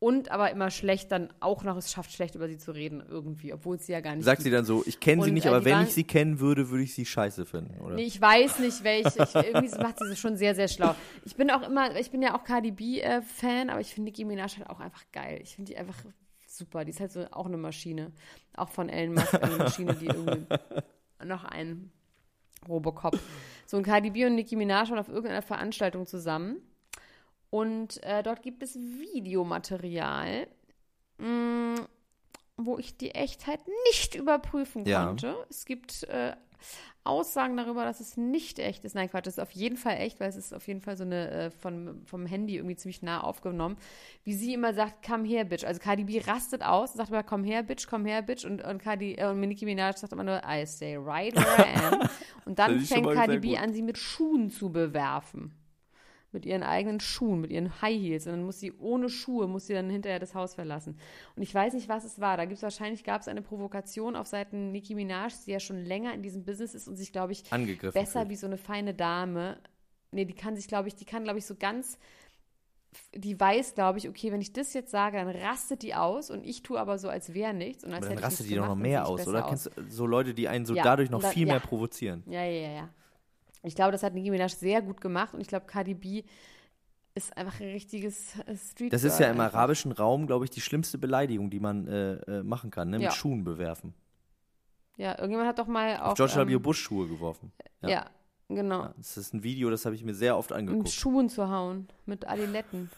[0.00, 3.52] Und aber immer schlecht dann auch noch es schafft, schlecht über sie zu reden irgendwie,
[3.52, 4.58] obwohl es sie ja gar nicht Sagt sie gibt.
[4.58, 6.94] dann so, ich kenne sie nicht, äh, aber wenn ich sie kennen würde, würde ich
[6.94, 7.96] sie scheiße finden, oder?
[7.96, 9.24] Nee, ich weiß nicht, welche.
[9.24, 10.94] Ich, irgendwie macht sie schon sehr, sehr schlau.
[11.24, 14.56] Ich bin auch immer, ich bin ja auch Cardi B-Fan, aber ich finde Nicki Minaj
[14.58, 15.40] halt auch einfach geil.
[15.42, 15.96] Ich finde die einfach
[16.46, 16.84] super.
[16.84, 18.12] Die ist halt so auch eine Maschine.
[18.56, 20.46] Auch von Elon Musk eine Maschine, die irgendwie
[21.24, 21.90] noch ein
[22.68, 23.18] Robocop.
[23.66, 26.62] So, und Cardi B und Nicki Minaj waren auf irgendeiner Veranstaltung zusammen.
[27.50, 30.46] Und äh, dort gibt es Videomaterial,
[31.18, 31.76] mh,
[32.56, 35.06] wo ich die Echtheit nicht überprüfen Ja.
[35.06, 35.36] konnte.
[35.48, 36.34] Es gibt äh,
[37.04, 38.94] Aussagen darüber, dass es nicht echt ist.
[38.94, 41.04] Nein, Quatsch, es ist auf jeden Fall echt, weil es ist auf jeden Fall so
[41.04, 43.78] eine äh, von, vom Handy irgendwie ziemlich nah aufgenommen.
[44.24, 45.64] Wie sie immer sagt, come here, bitch.
[45.64, 48.44] Also Cardi B rastet aus, sagt immer, come here, bitch, come here, bitch.
[48.44, 51.94] Und, und, Cardi, äh, und Nicki Minaj sagt immer nur, I stay right where I
[51.94, 52.08] am.
[52.44, 55.54] Und dann fängt Cardi B an, sie mit Schuhen zu bewerfen.
[56.32, 58.26] Mit ihren eigenen Schuhen, mit ihren High Heels.
[58.26, 60.98] Und dann muss sie ohne Schuhe, muss sie dann hinterher das Haus verlassen.
[61.36, 62.36] Und ich weiß nicht, was es war.
[62.36, 65.84] Da gibt es wahrscheinlich, gab es eine Provokation auf Seiten Nicki Minaj, die ja schon
[65.84, 68.30] länger in diesem Business ist und sich, glaube ich, Angegriffen besser fühlt.
[68.30, 69.58] wie so eine feine Dame.
[70.10, 71.98] Nee, die kann sich, glaube ich, die kann, glaube ich, so ganz
[73.14, 76.44] die weiß, glaube ich, okay, wenn ich das jetzt sage, dann rastet die aus und
[76.44, 77.84] ich tue aber so, als wäre nichts.
[77.84, 79.42] Und als Aber dann rastet die doch noch mehr aus, oder?
[79.42, 81.54] besser Kennst du so Leute, die einen so Ja, dadurch noch dann- viel ja.
[81.54, 82.22] mehr provozieren?
[82.26, 82.88] Ja, ja, ja, ja.
[83.62, 86.22] Ich glaube, das hat Nicki Minaj sehr gut gemacht und ich glaube, Cardi B
[87.14, 89.54] ist einfach ein richtiges äh, Street Das ist ja im einfach.
[89.58, 92.98] arabischen Raum, glaube ich, die schlimmste Beleidigung, die man äh, äh, machen kann, ne?
[92.98, 93.10] Mit Ja.
[93.10, 93.92] Schuhen bewerfen.
[94.96, 96.12] Ja, irgendjemand hat doch mal auch.
[96.12, 96.56] Auf George ähm, W.
[96.58, 97.50] Bush Schuhe geworfen.
[97.82, 98.10] Ja, Ja.
[98.48, 98.82] genau.
[98.82, 100.90] Ja, das ist ein Video, das habe ich mir sehr oft Mit angeguckt.
[100.90, 102.90] Schuhen zu hauen, mit Adiletten.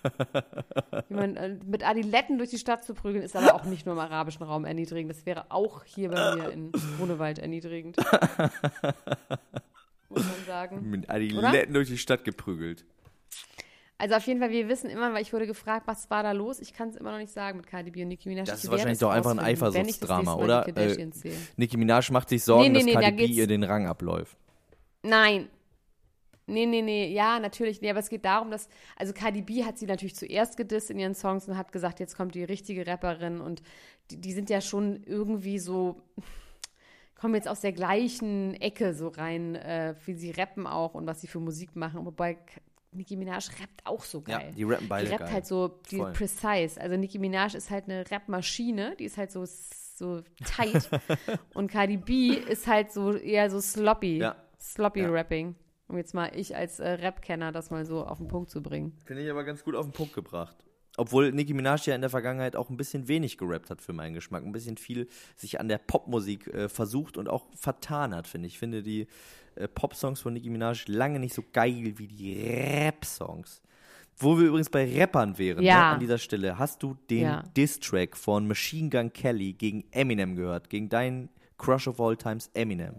[1.09, 4.01] Jemand, äh, mit Adiletten durch die Stadt zu prügeln, ist aber auch nicht nur im
[4.01, 5.11] arabischen Raum erniedrigend.
[5.11, 7.97] Das wäre auch hier bei mir in Grunewald erniedrigend.
[10.27, 10.91] Muss man sagen.
[10.91, 12.85] Mit Adiletten durch die Stadt geprügelt.
[13.99, 16.59] Also auf jeden Fall, wir wissen immer, weil ich wurde gefragt, was war da los?
[16.61, 18.47] Ich kann es immer noch nicht sagen mit Cardi B und Nicki Minaj.
[18.47, 20.67] Das ist wahrscheinlich doch einfach ein Eifersuchtsdrama, oder?
[20.75, 21.11] Äh.
[21.57, 23.63] Nicki Minaj macht sich Sorgen, Nee, nee, dass nee, da Cardi B geht's- ihr den
[23.63, 24.39] Rang abläuft.
[25.03, 25.49] Nein.
[26.47, 27.81] Nee, nee, nee, ja, natürlich.
[27.83, 30.99] Nee, aber es geht darum, dass, also Cardi B hat sie natürlich zuerst gedisst in
[30.99, 33.63] ihren Songs und hat gesagt, jetzt kommt die richtige Rapperin und
[34.11, 36.01] die, die sind ja schon irgendwie so,
[37.21, 41.21] kommen jetzt aus der gleichen Ecke so rein, äh, wie sie rappen auch und was
[41.21, 42.07] sie für Musik machen.
[42.07, 42.39] Wobei
[42.93, 44.53] Nicki Minaj rappt auch so Ja, geil.
[44.57, 45.33] die rappen beide Die rappt geil.
[45.35, 46.13] halt so die Voll.
[46.13, 46.81] precise.
[46.81, 50.89] Also Nicki Minaj ist halt eine Rapmaschine, die ist halt so, so tight.
[51.55, 54.19] und Cardi B ist halt so eher so sloppy.
[54.19, 54.37] Ja.
[54.59, 55.11] Sloppy Ja.
[55.11, 55.55] Rapping.
[55.89, 58.97] Um jetzt mal ich als äh, Rap-Kenner das mal so auf den Punkt zu bringen.
[59.05, 60.57] Finde ich aber ganz gut auf den Punkt gebracht.
[61.01, 64.13] Obwohl Nicki Minaj ja in der Vergangenheit auch ein bisschen wenig gerappt hat für meinen
[64.13, 64.45] Geschmack.
[64.45, 68.55] Ein bisschen viel sich an der Popmusik äh, versucht und auch vertan hat, finde ich.
[68.55, 69.07] Ich finde die
[69.55, 73.63] äh, Pop-Songs von Nicki Minaj lange nicht so geil wie die Rap-Songs.
[74.19, 75.75] Wo wir übrigens bei Rappern wären, Ja.
[75.79, 76.59] ne, an dieser Stelle.
[76.59, 77.43] Hast du den Ja.
[77.57, 80.69] Diss-Track von Machine Gun Kelly gegen Eminem gehört?
[80.69, 82.97] Gegen deinen Crush of All Times Eminem?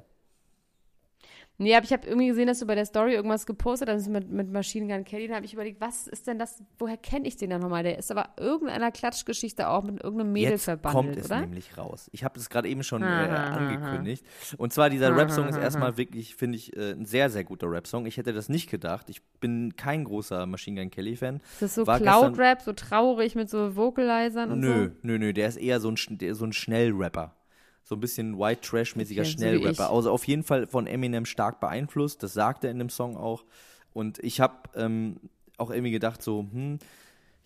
[1.62, 4.32] Nee, aber ich habe irgendwie gesehen, dass du bei der Story irgendwas gepostet hast mit,
[4.32, 5.28] mit Machine Gun Kelly.
[5.28, 6.64] Da habe ich überlegt, was ist denn das?
[6.80, 7.84] Woher kenne ich den dann nochmal?
[7.84, 11.42] Der ist aber irgendeiner Klatschgeschichte auch mit irgendeinem Mädel Jetzt verbandelt, kommt es oder?
[11.42, 12.10] nämlich raus.
[12.14, 14.26] Ich habe es gerade eben schon äh, Aha, aha, angekündigt.
[14.58, 18.08] Und zwar dieser Rap-Song ist erstmal wirklich, finde ich, äh, ein sehr, sehr guter Rap-Song.
[18.08, 19.12] Ich hätte das nicht gedacht.
[19.12, 21.42] Ich bin kein großer Machine Gun Kelly-Fan.
[21.54, 24.92] Ist das so Cloud-Rap, so traurig mit so Vocalizern und Nö, so?
[25.04, 25.32] nö, nö.
[25.32, 27.36] Der ist eher so ein, der so ein Schnellrapper.
[27.84, 29.90] So ein bisschen White Trash-mäßiger Okay, Schnellrapper.
[29.90, 32.24] also auf jeden Fall von Eminem stark beeinflusst.
[32.24, 33.44] Das sagt er in dem Song auch.
[33.94, 35.18] Und ich habe ähm,
[35.58, 36.80] auch irgendwie gedacht, so, hm,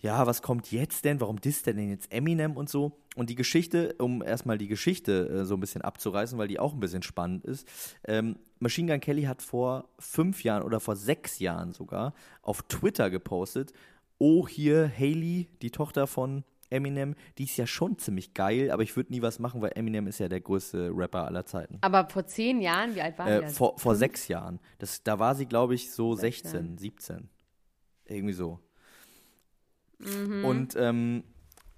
[0.00, 1.20] ja, was kommt jetzt denn?
[1.20, 2.92] Warum disst der denn jetzt Eminem und so?
[3.16, 6.74] Und die Geschichte, um erstmal die Geschichte äh, so ein bisschen abzureißen, weil die auch
[6.74, 7.66] ein bisschen spannend ist.
[8.06, 13.10] Ähm, Machine Gun Kelly hat vor fünf Jahren oder vor sechs Jahren sogar auf Twitter
[13.10, 13.72] gepostet,
[14.18, 18.96] oh, hier Haley, die Tochter von Eminem, die ist ja schon ziemlich geil, aber ich
[18.96, 21.78] würde nie was machen, weil Eminem ist ja der größte Rapper aller Zeiten.
[21.80, 24.58] Aber vor zehn Jahren, wie alt war Äh, vor, vor sechs Jahren.
[24.78, 27.28] Das, da war sie, glaube ich, so Sechs 16, 17.
[28.06, 28.60] Irgendwie so.
[29.98, 30.44] Mhm.
[30.44, 31.24] Und ähm,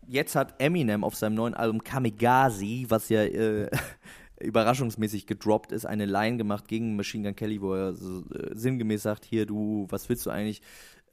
[0.07, 3.71] jetzt hat Eminem auf seinem neuen Album Kamigazi, was ja äh,
[4.41, 9.03] überraschungsmäßig gedroppt ist, eine Line gemacht gegen Machine Gun Kelly, wo er so, äh, sinngemäß
[9.03, 10.63] sagt, hier du, was willst du eigentlich?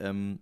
[0.00, 0.40] Ähm,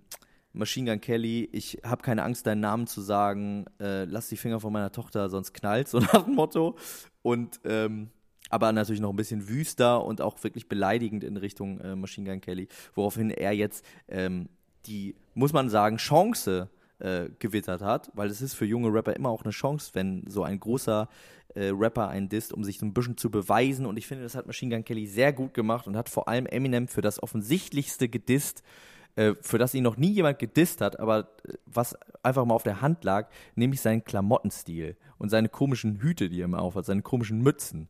[0.54, 4.60] Machine Gun Kelly, ich habe keine Angst, deinen Namen zu sagen, äh, lass die Finger
[4.60, 6.76] von meiner Tochter, sonst knallt, so nach dem Motto.
[7.22, 8.10] Und ähm,
[8.50, 12.40] aber natürlich noch ein bisschen wüster und auch wirklich beleidigend in Richtung äh, Machine Gun
[12.40, 14.48] Kelly, woraufhin er jetzt ähm,
[14.86, 16.68] die, muss man sagen, Chance
[17.00, 20.44] äh, gewittert hat, weil es ist für junge Rapper immer auch eine Chance, wenn so
[20.44, 21.08] ein großer
[21.54, 23.86] äh, Rapper einen disst, um sich so ein bisschen zu beweisen.
[23.86, 26.46] Und ich finde, das hat Machine Gun Kelly sehr gut gemacht und hat vor allem
[26.46, 28.62] Eminem für das offensichtlichste gedisst,
[29.16, 32.62] äh, für das ihn noch nie jemand gedisst hat, aber äh, was einfach mal auf
[32.62, 37.02] der Hand lag, nämlich seinen Klamottenstil und seine komischen Hüte, die er immer aufhat, seine
[37.02, 37.88] komischen Mützen.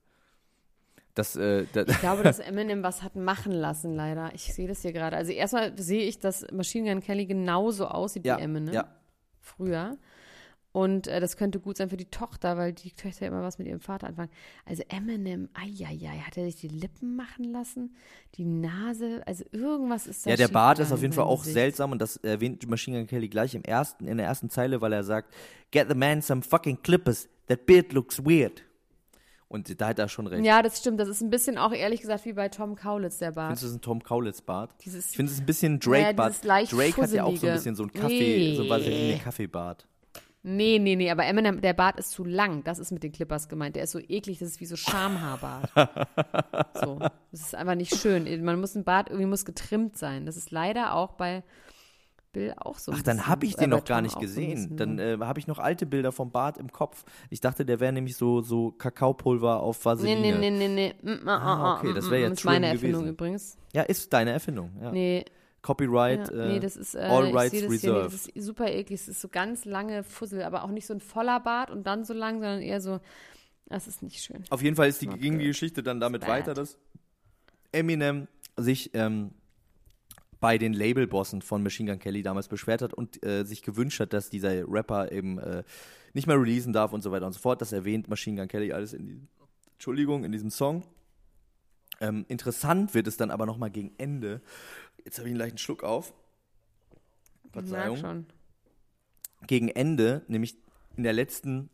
[1.14, 4.34] Das, äh, das Ich glaube, dass Eminem was hat machen lassen, leider.
[4.34, 5.16] Ich sehe das hier gerade.
[5.16, 8.88] Also erstmal sehe ich, dass Machine Gun Kelly genauso aussieht ja, wie Eminem ja,
[9.40, 9.96] früher.
[10.74, 13.68] Und äh, das könnte gut sein für die Tochter, weil die Töchter immer was mit
[13.68, 14.28] ihrem Vater anfangen.
[14.66, 17.94] Also Eminem, eieiei, hat er sich die Lippen machen lassen?
[18.34, 19.22] Die Nase?
[19.24, 21.54] Also irgendwas ist da Ja, der Bart ist auf jeden in Fall auch Gesicht.
[21.54, 24.92] seltsam und das erwähnt Machine Gun Kelly gleich im ersten, in der ersten Zeile, weil
[24.92, 25.32] er sagt,
[25.70, 28.64] get the man some fucking clippers, that beard looks weird.
[29.46, 30.44] Und da hat er schon recht.
[30.44, 30.98] Ja, das stimmt.
[30.98, 33.50] Das ist ein bisschen auch ehrlich gesagt wie bei Tom Kaulitz, der Bart.
[33.50, 34.74] Findest du, das ist ein Tom Kaulitz-Bart?
[34.80, 36.42] Ich finde es ist ein bisschen Drake-Bart.
[36.42, 39.14] leicht Drake hat ja auch so ein bisschen so ein Kaffee, so was Nee.
[39.14, 39.86] wie Kaffeebart.
[40.46, 42.62] Nee, nee, nee, aber Eminem, der Bart ist zu lang.
[42.64, 43.76] Das ist mit den Clippers gemeint.
[43.76, 45.70] Der ist so eklig, das ist wie so Schamhaarbart.
[46.74, 46.98] so.
[47.30, 48.44] Das ist einfach nicht schön.
[48.44, 50.26] Man muss ein Bart, irgendwie muss getrimmt sein.
[50.26, 51.42] Das ist leider auch bei
[52.34, 52.92] Bill auch so.
[52.92, 54.50] Ach, dann habe ich äh, den bei noch gar nicht so gesehen.
[54.50, 55.14] bisschen, Dann ja.
[55.14, 57.04] äh, habe ich noch alte Bilder vom Bart im Kopf.
[57.30, 60.20] Ich dachte, der wäre nämlich so, so Kakaopulver auf Nee, Vaseline.
[60.20, 61.14] nee, nee, nee, nee.
[61.14, 62.22] Mm, ah, Ah, okay, mm, das mm, wär mm.
[62.22, 63.14] jetzt Das ist meine Trim Erfindung gewesen.
[63.14, 63.56] übrigens.
[63.72, 64.72] Ja, ist deine Erfindung.
[64.82, 64.90] Ja.
[64.92, 65.24] Nee,
[65.64, 68.12] Copyright, ja, äh, nee, das ist, äh, all rights das hier, nee, reserved.
[68.12, 69.00] das ist super eklig.
[69.00, 72.04] Es ist so ganz lange Fussel, aber auch nicht so ein voller Bart und dann
[72.04, 73.00] so lang, sondern eher so,
[73.70, 74.44] das ist nicht schön.
[74.50, 75.46] Auf jeden Fall ist die, ging die.
[75.46, 76.28] Geschichte dann damit bad.
[76.28, 76.76] weiter, dass
[77.72, 79.30] Eminem sich ähm,
[80.38, 84.12] bei den Labelbossen von Machine Gun Kelly damals beschwert hat und äh, sich gewünscht hat,
[84.12, 85.62] dass dieser Rapper eben äh,
[86.12, 87.62] nicht mehr releasen darf und so weiter und so fort.
[87.62, 89.28] Das erwähnt Machine Gun Kelly alles in diesem,
[89.72, 90.82] Entschuldigung, in diesem Song.
[92.04, 94.42] Ähm, interessant wird es dann aber nochmal gegen Ende.
[95.04, 96.12] Jetzt habe ich einen leichten Schluck auf.
[97.52, 97.96] Verzeihung.
[97.96, 98.26] schon.
[99.46, 100.56] Gegen Ende, nämlich
[100.96, 101.70] in der letzten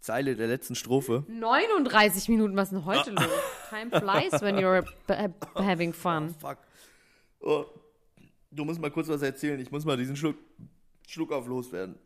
[0.00, 1.24] Zeile der letzten Strophe.
[1.28, 3.22] 39 Minuten, was ist denn heute Ah.
[3.24, 3.32] los?
[3.70, 4.84] Time flies when you're
[5.54, 6.34] having fun.
[6.40, 6.58] Fuck.
[7.40, 7.64] Oh,
[8.50, 9.58] du musst mal kurz was erzählen.
[9.60, 10.36] Ich muss mal diesen Schluck,
[11.08, 11.96] Schluck auf loswerden.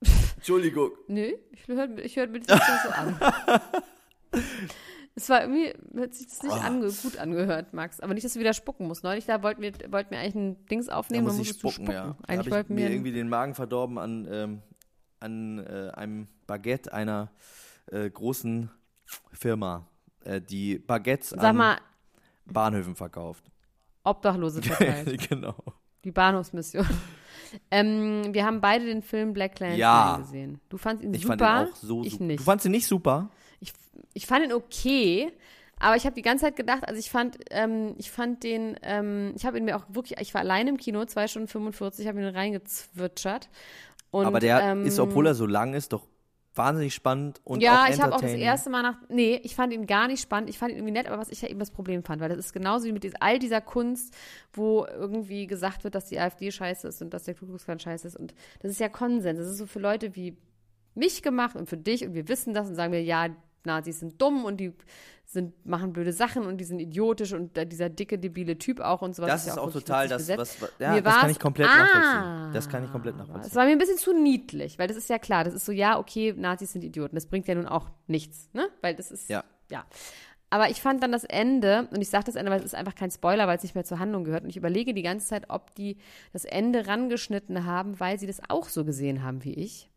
[0.36, 0.92] Entschuldigung.
[1.08, 3.20] Nö, ich höre ich hör mir das nicht so an.
[5.18, 6.66] Es war irgendwie, hört sich das nicht Ah.
[6.66, 8.00] ange gut angehört, Max.
[8.00, 9.02] Aber nicht, dass du wieder spucken musst.
[9.02, 11.86] Neulich da wollten wir, wollten wir eigentlich ein Dings Da aufnehmen, muss dann ich spucken,
[11.86, 11.92] spucken.
[11.92, 12.04] ja.
[12.04, 14.62] Da Eigentlich habe ich wollten mir irgendwie den Magen verdorben an, ähm,
[15.20, 17.30] an äh, einem Baguette einer
[17.90, 18.68] äh, großen
[19.32, 19.88] Firma,
[20.24, 21.78] äh, die Baguettes Sag an mal,
[22.44, 23.44] Bahnhöfen verkauft.
[24.04, 25.28] Obdachlose verteilt.
[25.30, 25.54] genau.
[26.04, 26.86] Die Bahnhofsmission.
[27.70, 30.18] ähm, wir haben beide den Film Black Clansman Ja.
[30.18, 30.60] gesehen.
[30.68, 31.38] Du fandst ihn Ich super.
[31.38, 32.24] fand ihn auch so Ich super.
[32.24, 32.40] nicht.
[32.40, 33.30] Du fandst ihn nicht super?
[33.66, 33.72] Ich,
[34.14, 35.32] ich fand ihn okay,
[35.78, 39.32] aber ich habe die ganze Zeit gedacht, also ich fand, ähm, ich fand den, ähm,
[39.36, 42.20] ich habe ihn mir auch wirklich, ich war alleine im Kino, 2 Stunden 45, habe
[42.20, 43.50] ihn reingezwitschert.
[44.10, 46.06] Und, Aber der ähm, ist, obwohl er so lang ist, doch
[46.54, 48.96] wahnsinnig spannend und ja, auch ich habe auch das erste Mal nach.
[49.10, 50.48] Nee, ich fand ihn gar nicht spannend.
[50.48, 52.38] Ich fand ihn irgendwie nett, aber was ich ja eben das Problem fand, weil das
[52.38, 54.14] ist genauso wie mit dies- all dieser Kunst,
[54.54, 57.78] wo irgendwie gesagt wird, dass die AfD scheiße ist und dass der Ku Klux Klan
[57.78, 58.16] scheiße ist.
[58.16, 59.38] Und das ist ja Konsens.
[59.38, 60.38] Das ist so für Leute wie
[60.94, 63.28] mich gemacht und für dich und wir wissen das und sagen wir, ja,
[63.66, 64.72] Nazis sind dumm und die
[65.28, 69.14] sind, machen blöde Sachen und die sind idiotisch und dieser dicke, debile Typ auch und
[69.16, 69.28] sowas.
[69.30, 70.62] Das ja ist auch wirklich total das, besetzt.
[70.62, 72.52] was, ja, Mir das kann ich komplett Ah, nachvollziehen.
[72.54, 73.54] Das kann ich komplett Es nachvollziehen.
[73.56, 75.98] war mir ein bisschen zu niedlich, weil das ist ja klar, das ist so, ja,
[75.98, 77.16] okay, Nazis sind Idioten.
[77.16, 78.68] Das bringt ja nun auch nichts, ne?
[78.82, 79.42] Weil das ist, Ja.
[79.70, 79.84] ja.
[80.48, 82.94] Aber ich fand dann das Ende, und ich sage das Ende, weil es ist einfach
[82.94, 84.44] kein Spoiler, weil es nicht mehr zur Handlung gehört.
[84.44, 85.96] Und ich überlege die ganze Zeit, ob die
[86.32, 89.90] das Ende rangeschnitten haben, weil sie das auch so gesehen haben wie ich.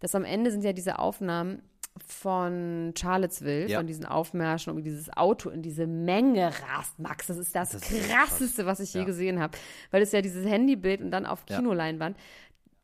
[0.00, 1.62] Das am Ende sind ja diese Aufnahmen
[2.06, 3.78] von Charlottesville, Ja.
[3.78, 6.98] von diesen Aufmärschen, um dieses Auto in diese Menge rast.
[6.98, 9.06] Max, das ist das, Das ist krasseste, was ich je Ja.
[9.06, 9.56] gesehen habe.
[9.90, 11.56] Weil es ja dieses Handybild und dann auf Ja.
[11.56, 12.16] Kinoleinwand.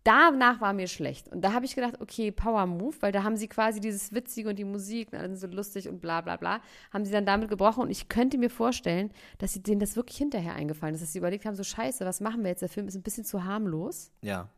[0.04, 1.28] Danach war mir schlecht.
[1.28, 4.48] Und da habe ich gedacht, okay, Power Move, weil da haben sie quasi dieses Witzige
[4.48, 6.60] und die Musik, und alles so lustig und bla bla bla,
[6.92, 7.82] haben sie dann damit gebrochen.
[7.84, 11.18] Und ich könnte mir vorstellen, dass sie denen das wirklich hinterher eingefallen ist, dass sie
[11.20, 12.62] überlegt haben, so scheiße, was machen wir jetzt?
[12.62, 14.10] Der Film ist ein bisschen zu harmlos.
[14.22, 14.48] Ja.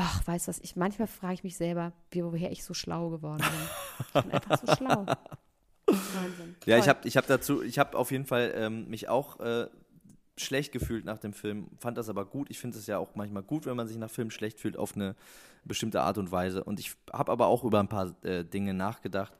[0.00, 3.10] Ach, weißt du was, ich, manchmal frage ich mich selber, wie, woher ich so schlau
[3.10, 4.06] geworden bin.
[4.06, 5.06] Ich bin einfach so schlau.
[5.86, 6.56] Wahnsinn.
[6.66, 9.66] Ja, ich habe ich hab dazu, ich habe auf jeden Fall ähm, mich auch äh,
[10.36, 12.48] schlecht gefühlt nach dem Film, fand das aber gut.
[12.48, 14.94] Ich finde es ja auch manchmal gut, wenn man sich nach Filmen schlecht fühlt, auf
[14.94, 15.16] eine
[15.64, 16.62] bestimmte Art und Weise.
[16.62, 19.32] Und ich habe aber auch über ein paar äh, Dinge nachgedacht.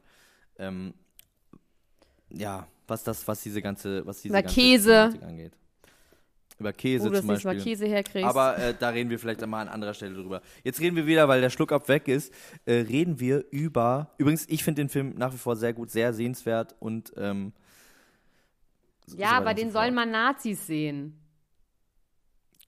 [0.57, 0.93] Ähm,
[2.29, 5.09] ja, was das, was diese ganze, was diese ganze Käse.
[5.11, 5.53] Thematik angeht.
[6.59, 7.71] Über Käse Wo du das zum nächste Mal Beispiel.
[7.73, 8.27] Käse herkriegst.
[8.27, 10.41] Aber äh, da reden wir vielleicht einmal an anderer Stelle drüber.
[10.63, 12.33] Jetzt reden wir wieder, weil der Schluck weg ist,
[12.65, 14.11] äh, reden wir über.
[14.17, 17.53] Übrigens, ich finde den Film nach wie vor sehr gut, sehr sehenswert und ähm,
[19.05, 21.19] so ja, aber den so sollen mal Nazis sehen.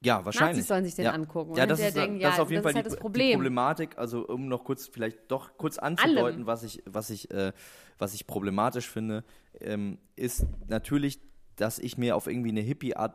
[0.03, 0.57] Ja, wahrscheinlich.
[0.57, 1.11] Nazis sollen sich den ja.
[1.11, 1.55] angucken.
[1.55, 3.01] Ja, das ist, denken, das ist ja, auf jeden Fall ist halt die, das die
[3.01, 3.33] Problem.
[3.33, 3.97] Problematik.
[3.97, 7.51] Also um noch kurz vielleicht doch kurz anzudeuten, was ich, was ich, äh,
[7.99, 9.23] was ich problematisch finde,
[9.59, 11.19] ähm, ist natürlich,
[11.55, 13.13] dass ich mir auf irgendwie eine Hippie-Art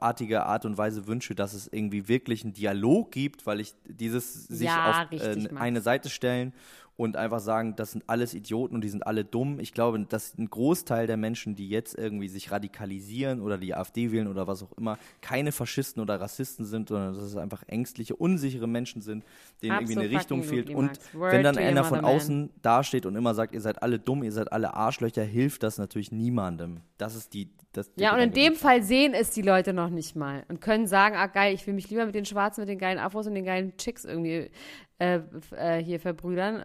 [0.00, 4.44] artige Art und Weise wünsche, dass es irgendwie wirklich einen Dialog gibt, weil ich dieses
[4.46, 6.52] sich Ja, auf äh, eine Seite stellen
[6.98, 9.60] und einfach sagen, das sind alles Idioten und die sind alle dumm.
[9.60, 14.10] Ich glaube, dass ein Großteil der Menschen, die jetzt irgendwie sich radikalisieren oder die AfD
[14.10, 18.16] wählen oder was auch immer, keine Faschisten oder Rassisten sind, sondern dass es einfach ängstliche,
[18.16, 19.24] unsichere Menschen sind,
[19.62, 20.70] denen irgendwie eine Richtung fehlt.
[20.70, 22.10] Und wenn dann einer von man.
[22.16, 25.78] außen dasteht und immer sagt, ihr seid alle dumm, ihr seid alle Arschlöcher, hilft das
[25.78, 26.80] natürlich niemandem.
[26.96, 27.48] Das ist die.
[27.70, 30.88] Das Ja, und in dem Fall sehen es die Leute noch nicht mal und können
[30.88, 33.34] sagen, ah geil, ich will mich lieber mit den Schwarzen, mit den geilen Afros und
[33.34, 34.50] den geilen Chicks irgendwie
[34.98, 35.20] äh,
[35.56, 36.64] äh, hier verbrüdern.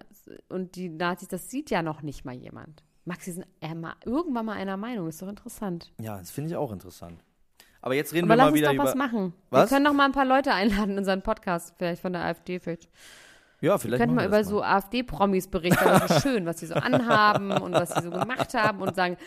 [0.50, 2.84] Und die Nazis, das sieht ja noch nicht mal jemand.
[3.06, 5.92] Max, sie sind mal, irgendwann mal einer Meinung, ist doch interessant.
[6.00, 7.24] Ja, das finde ich auch interessant.
[7.82, 8.84] Aber jetzt reden Aber wir lass mal uns wieder doch über.
[8.86, 9.34] was machen.
[9.50, 9.70] Was?
[9.70, 12.60] Wir können doch mal ein paar Leute einladen in unseren Podcast, vielleicht von der AfD.
[12.60, 12.88] Vielleicht.
[13.60, 16.60] Ja, vielleicht Könnten machen mal wir über das so AfD-Promis berichten, aber so schön, was
[16.60, 19.18] sie so anhaben und was sie so gemacht haben und sagen,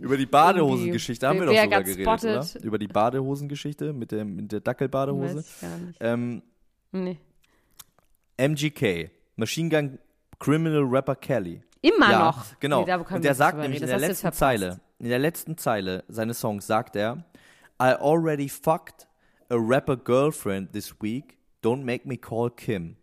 [0.00, 2.56] Über die Badehosengeschichte haben wir doch sogar geredet, spotted?
[2.56, 2.64] oder?
[2.64, 5.36] Über die Badehosengeschichte mit, dem, mit der Dackelbadehose.
[5.36, 5.98] weiß ich gar nicht.
[6.00, 6.42] Ähm,
[6.92, 7.18] Nee.
[8.42, 9.98] MGK, Machine Gun
[10.40, 11.62] Criminal Rapper Kelly.
[11.80, 12.58] Immer ja, noch.
[12.58, 12.84] Genau.
[12.84, 14.32] Nee, und der nicht sagt nämlich in der letzten.
[14.32, 17.24] Zeile, in der letzten Zeile seines Songs sagt er,
[17.80, 19.06] I already fucked
[19.48, 21.38] a rapper girlfriend this week.
[21.62, 22.96] Don't make me call Kim.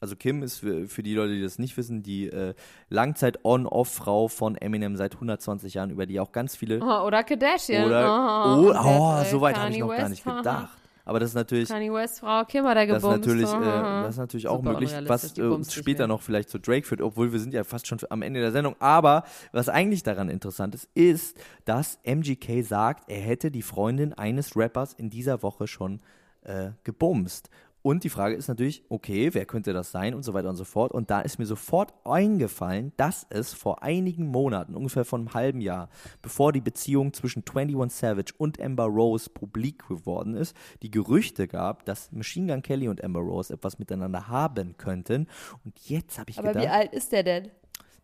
[0.00, 2.54] Also Kim ist für, für die Leute, die das nicht wissen, die äh,
[2.88, 7.86] Langzeit-On-Off-Frau von Eminem seit 120 Jahren, über die auch ganz viele Oh, oder Kardashian.
[7.86, 10.36] oder oh, oh, oh äh, so weit habe ich noch gar West, nicht haha.
[10.38, 10.81] gedacht.
[11.04, 13.26] Aber das ist natürlich Kanye West Frau Kim hat er das ist gebumst.
[13.26, 16.86] natürlich, äh, das ist natürlich auch möglich, was äh, uns später noch vielleicht zu Drake
[16.86, 18.76] führt, obwohl wir sind ja fast schon am Ende der Sendung.
[18.78, 24.56] Aber was eigentlich daran interessant ist, ist, dass MGK sagt, er hätte die Freundin eines
[24.56, 26.00] Rappers in dieser Woche schon
[26.42, 27.50] äh, gebumst.
[27.82, 30.64] Und die Frage ist natürlich, okay, wer könnte das sein und so weiter und so
[30.64, 30.92] fort.
[30.92, 35.60] Und da ist mir sofort eingefallen, dass es vor einigen Monaten, ungefähr vor einem halben
[35.60, 35.88] Jahr,
[36.22, 41.84] bevor die Beziehung zwischen 21 Savage und Amber Rose publik geworden ist, die Gerüchte gab,
[41.84, 45.26] dass Machine Gun Kelly und Amber Rose etwas miteinander haben könnten.
[45.64, 47.50] Und jetzt habe ich Aber gedacht, wie alt ist der denn?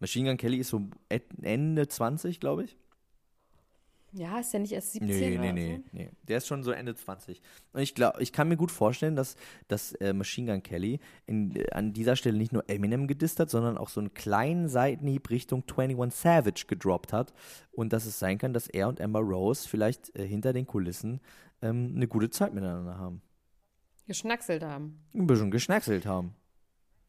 [0.01, 0.83] Machine Gun Kelly ist so
[1.43, 2.77] Ende 20, glaube ich.
[4.13, 5.83] Ja, ist ja nicht erst 17 Nee, oder nee, nee, so.
[5.93, 6.11] nee.
[6.27, 7.43] Der ist schon so Ende 20.
[7.73, 9.37] Und ich glaube, ich kann mir gut vorstellen, dass,
[9.69, 13.51] dass äh, Machine Gun Kelly in, äh, an dieser Stelle nicht nur Eminem gedisst hat,
[13.51, 17.35] sondern auch so einen kleinen Seitenhieb Richtung 21 Savage gedroppt hat.
[17.71, 21.21] Und dass es sein kann, dass er und Amber Rose vielleicht äh, hinter den Kulissen
[21.61, 23.21] ähm, eine gute Zeit miteinander haben.
[24.07, 24.99] Geschnackselt haben.
[25.15, 26.35] Ein bisschen geschnackselt haben.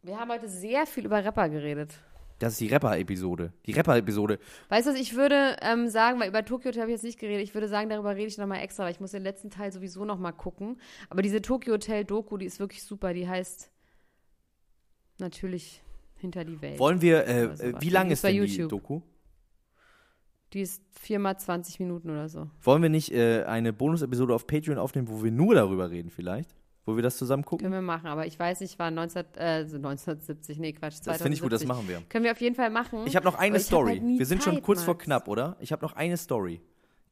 [0.01, 1.93] Wir haben heute sehr viel über Rapper geredet.
[2.39, 3.53] Das ist die Rapper-Episode.
[3.65, 4.39] Die Rapper-Episode.
[4.69, 7.19] Weißt du was, ich würde ähm, sagen, weil über Tokyo Hotel habe ich jetzt nicht
[7.19, 9.71] geredet, ich würde sagen, darüber rede ich nochmal extra, weil ich muss den letzten Teil
[9.71, 10.79] sowieso nochmal gucken.
[11.09, 13.69] Aber diese Tokyo Hotel Doku, die ist wirklich super, die heißt
[15.19, 15.83] natürlich
[16.15, 16.79] Hinter die Welt.
[16.79, 18.69] Wollen wir, äh, wie Die lang ist denn die YouTube.
[18.69, 19.01] Doku?
[20.53, 22.49] Die ist viermal 20 Minuten oder so.
[22.61, 26.55] Wollen wir nicht äh, eine Bonus-Episode auf Patreon aufnehmen, wo wir nur darüber reden vielleicht?
[26.89, 27.63] Wo wir das zusammen gucken?
[27.65, 31.05] Können wir machen, aber ich weiß nicht, war 19, äh, so 1970, nee, Quatsch, 2070.
[31.13, 32.01] Das finde ich gut, das machen wir.
[32.09, 33.03] Können wir auf jeden Fall machen.
[33.05, 33.99] Ich habe noch eine Story.
[33.99, 35.05] halt wir sind schon Zeit, kurz vor Max.
[35.05, 35.55] knapp, oder?
[35.59, 36.61] Ich habe noch eine Story,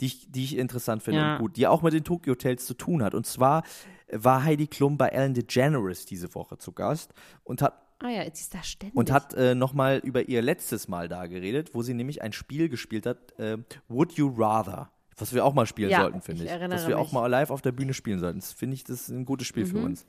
[0.01, 1.33] die ich, die ich interessant finde Ja.
[1.35, 3.13] und gut, die auch mit den Tokyo Hotels zu tun hat.
[3.13, 3.63] Und zwar
[4.11, 7.13] war Heidi Klum bei Ellen DeGeneres diese Woche zu Gast
[7.43, 8.95] und hat Ah ja, jetzt ist da ständig.
[8.95, 12.69] und hat äh, nochmal über ihr letztes Mal da geredet, wo sie nämlich ein Spiel
[12.69, 13.57] gespielt hat, äh,
[13.87, 14.91] Would You Rather.
[15.17, 16.69] Was wir auch mal spielen Ja, sollten, finde ich ich.
[16.69, 17.13] Was wir auch mich.
[17.13, 18.39] mal live auf der Bühne spielen sollten.
[18.39, 19.67] Das finde ich, das ist ein gutes Spiel Mhm.
[19.69, 20.05] für uns.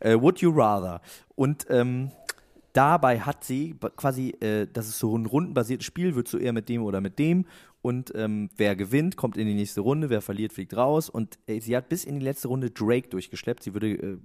[0.00, 1.00] Äh, Would You Rather.
[1.34, 2.10] Und ähm,
[2.72, 6.68] dabei hat sie quasi, äh, das ist so ein rundenbasiertes Spiel, wird so eher mit
[6.68, 7.46] dem oder mit dem.
[7.80, 11.08] Und ähm, wer gewinnt, kommt in die nächste Runde, wer verliert, fliegt raus.
[11.10, 13.62] Und äh, sie hat bis in die letzte Runde Drake durchgeschleppt.
[13.64, 14.18] Sie würde äh,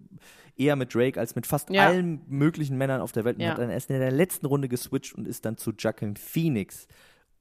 [0.58, 1.88] eher mit Drake als mit fast Ja.
[1.88, 3.52] allen möglichen Männern auf der Welt und Ja.
[3.52, 6.88] hat dann erst in der letzten Runde geswitcht und ist dann zu Jacqueline Phoenix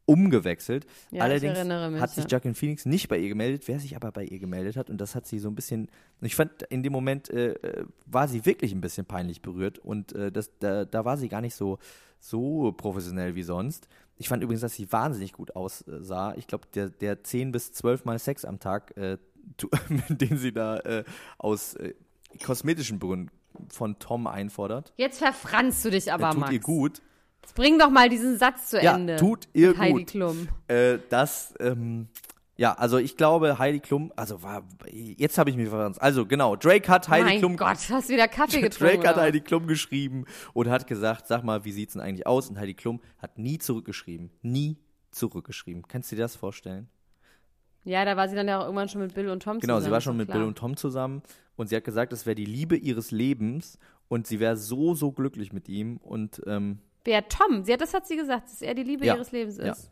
[0.07, 0.86] umgewechselt.
[1.11, 2.30] Ja, Allerdings mich, hat sich ja.
[2.30, 5.14] Jacqueline Phoenix nicht bei ihr gemeldet, wer sich aber bei ihr gemeldet hat und das
[5.14, 5.88] hat sie so ein bisschen,
[6.20, 10.14] ich fand in dem Moment äh, äh, war sie wirklich ein bisschen peinlich berührt und
[10.14, 11.78] äh, das, da, da war sie gar nicht so,
[12.20, 13.88] so professionell wie sonst.
[14.16, 16.34] Ich fand übrigens, dass sie wahnsinnig gut aussah.
[16.36, 19.18] Ich glaube, der, der 10 bis 12 Mal Sex am Tag, äh,
[20.09, 21.04] den sie da äh,
[21.36, 21.94] aus äh,
[22.44, 23.30] kosmetischen Gründen
[23.68, 26.52] von Tom einfordert, Jetzt verfranst du dich aber, der tut Max.
[26.52, 27.02] ihr gut.
[27.47, 29.16] Jetzt bring doch mal diesen Satz zu Ja, Ende.
[29.16, 30.07] tut ihr mit Heidi gut.
[30.09, 30.49] Klum.
[30.66, 32.09] äh, dass, ähm,
[32.57, 36.03] ja, also ich glaube, Heidi Klum, also war, jetzt habe ich mich verrannt.
[36.03, 38.94] Also genau, Drake hat Heidi mein Klum, Gott, hast wieder Kaffee getrunken.
[38.97, 39.24] Drake hat oder?
[39.26, 40.24] Heidi Klum geschrieben
[40.55, 42.49] und hat gesagt, sag mal, wie sieht's denn eigentlich aus?
[42.51, 44.76] Und Heidi Klum hat nie zurückgeschrieben, nie
[45.12, 45.86] zurückgeschrieben.
[45.86, 46.88] Kannst du dir das vorstellen?
[47.84, 49.84] Ja, da war sie dann ja auch irgendwann schon mit Bill und Tom Genau, zusammen.
[49.84, 50.38] sie war schon mit klar.
[50.38, 51.22] Bill und Tom zusammen
[51.55, 53.78] und sie hat gesagt, das wäre die Liebe ihres Lebens
[54.09, 57.64] und sie wäre so, so glücklich mit ihm und ähm, Wer Tom?
[57.64, 59.72] Sie hat, das hat sie gesagt, dass er die Liebe Ja, ihres Lebens ja.
[59.72, 59.90] ist.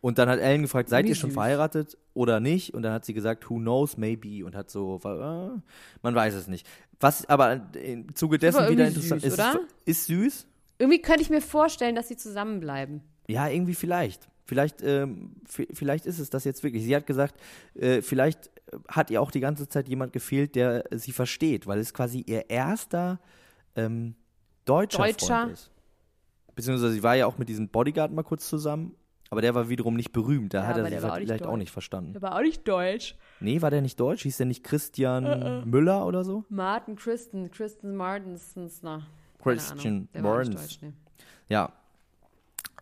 [0.00, 1.34] Und dann hat Ellen gefragt, seid Wie ihr schon süß.
[1.34, 2.74] verheiratet oder nicht?
[2.74, 4.44] Und dann hat sie gesagt, who knows, maybe.
[4.44, 5.60] Und hat so, äh,
[6.02, 6.66] man weiß es nicht.
[7.00, 9.60] Was aber im Zuge dessen wieder irgendwie interessant süß, ist, oder?
[9.84, 10.46] ist süß.
[10.78, 13.02] Irgendwie könnte ich mir vorstellen, dass sie zusammenbleiben.
[13.26, 14.28] Ja, irgendwie vielleicht.
[14.44, 16.84] Vielleicht, ähm, vielleicht ist es das jetzt wirklich.
[16.84, 17.34] Sie hat gesagt,
[17.74, 18.50] äh, vielleicht
[18.88, 22.48] hat ihr auch die ganze Zeit jemand gefehlt, der sie versteht, weil es quasi ihr
[22.48, 23.18] erster
[23.74, 24.14] ähm,
[24.64, 25.26] deutscher, Deutscher.
[25.26, 25.70] Freund ist.
[26.56, 28.94] Beziehungsweise sie war ja auch mit diesem Bodyguard mal kurz zusammen,
[29.30, 30.52] aber der war wiederum nicht berühmt.
[30.54, 31.58] Da Ja, hat er sie der war auch nicht vielleicht auch deutsch.
[31.60, 32.12] nicht verstanden.
[32.14, 33.14] Der war auch nicht deutsch.
[33.40, 34.22] Nee, war der nicht deutsch?
[34.22, 36.44] Hieß der nicht Christian Äh, Müller oder so?
[36.48, 39.02] Martin Kristen, Kristen Martensons, na.
[39.42, 40.60] Christian Martens.
[40.60, 40.92] deutsch, nee.
[41.48, 41.72] Ja.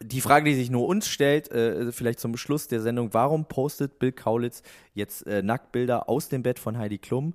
[0.03, 3.99] Die Frage, die sich nur uns stellt, äh, vielleicht zum Schluss der Sendung, warum postet
[3.99, 4.63] Bill Kaulitz
[4.93, 7.35] jetzt äh, Nacktbilder aus dem Bett von Heidi Klum?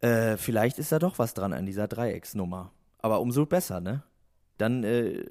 [0.00, 2.70] Äh, vielleicht ist da doch was dran an dieser Dreiecksnummer.
[3.00, 4.02] aber umso besser, ne?
[4.58, 5.24] Dann, äh,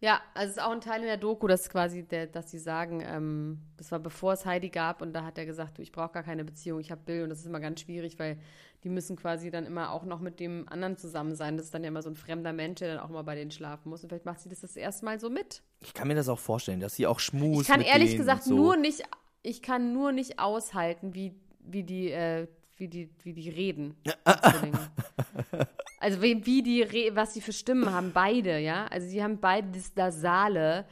[0.00, 2.58] Ja, also es ist auch ein Teil in der Doku, dass quasi, der, dass sie
[2.58, 5.92] sagen, ähm, das war bevor es Heidi gab und da hat er gesagt, du, ich
[5.92, 8.38] brauche gar keine Beziehung, ich habe Bill und das ist immer ganz schwierig, weil
[8.82, 11.58] die müssen quasi dann immer auch noch mit dem anderen zusammen sein.
[11.58, 13.50] Das ist dann ja immer so ein fremder Mensch, der dann auch immer bei denen
[13.50, 15.62] schlafen muss und vielleicht macht sie das das erste Mal so mit.
[15.80, 17.62] ich kann mir das auch vorstellen, dass sie auch schmust.
[17.62, 18.54] Ich kann ehrlich gesagt so.
[18.54, 19.02] nur nicht,
[19.42, 22.46] ich kann nur nicht aushalten, wie, wie die, äh,
[22.80, 23.94] wie die, wie die reden.
[26.00, 28.86] also wie, wie die, was die für Stimmen haben, beide, ja.
[28.86, 30.86] Also sie haben beide das Nasale,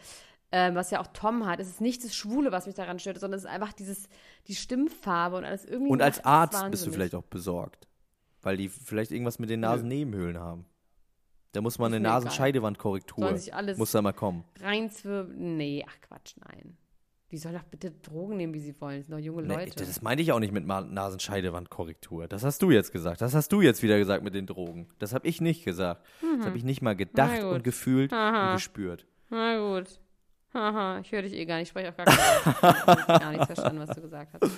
[0.53, 1.61] ähm, was ja auch Tom hat.
[1.61, 4.09] Es ist nicht das Schwule, was mich daran stört, sondern es ist einfach dieses,
[4.47, 5.91] die Stimmfarbe und alles irgendwie.
[5.91, 7.89] Und als Arzt bist du vielleicht auch besorgt.
[8.41, 10.65] Weil die vielleicht irgendwas mit den Nasennebenhöhlen haben.
[11.53, 12.01] Da muss man eine.
[12.01, 13.37] Nasenscheidewandkorrektur.
[13.77, 14.45] Muss da mal kommen.
[14.61, 15.57] Reinzwirbeln.
[15.57, 16.77] Nee, ach Quatsch, nein.
[17.31, 18.99] Die sollen doch bitte Drogen nehmen, wie sie wollen.
[19.01, 19.85] Das sind doch junge Nee, Leute.
[19.85, 22.27] das meinte ich auch nicht mit Nasenscheidewandkorrektur.
[22.27, 23.21] Das hast du jetzt gesagt.
[23.21, 24.89] Das hast du jetzt wieder gesagt mit den Drogen.
[24.99, 26.07] Das habe ich nicht gesagt.
[26.39, 27.49] Das habe ich nicht mal gedacht Mhm.
[27.49, 28.49] Und gefühlt Aha.
[28.51, 29.07] und gespürt.
[29.31, 30.01] Na gut.
[30.55, 31.65] Haha, ich höre dich eh gar nicht.
[31.65, 32.07] Ich spreche auch gar
[33.19, 34.51] gar nichts verstanden, was du gesagt hast.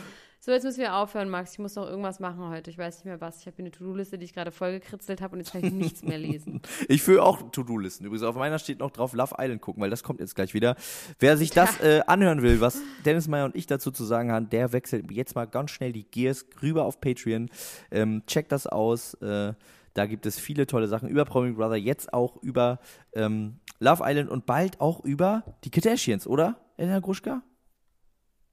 [0.43, 1.53] So, jetzt müssen wir aufhören, Max.
[1.53, 2.70] Ich muss noch irgendwas machen heute.
[2.70, 3.41] Ich weiß nicht mehr was.
[3.41, 6.03] Ich habe hier eine To-Do-Liste, die ich gerade vollgekritzelt habe und jetzt kann ich nichts
[6.03, 6.62] mehr lesen.
[6.88, 8.07] Ich führe auch To-Do-Listen.
[8.07, 10.76] Übrigens, auf meiner steht noch drauf Love Island gucken, weil das kommt jetzt gleich wieder.
[11.18, 14.49] Wer sich das äh, anhören will, was Dennis Meyer und ich dazu zu sagen haben,
[14.49, 17.51] der wechselt jetzt mal ganz schnell die Gears rüber auf Patreon.
[17.91, 19.12] Ähm, checkt das aus.
[19.14, 19.53] Äh,
[19.93, 22.78] da gibt es viele tolle Sachen über Promi Brother, jetzt auch über
[23.12, 26.57] ähm, Love Island und bald auch über die Kardashians, oder?
[26.78, 27.43] Elena Gruschka?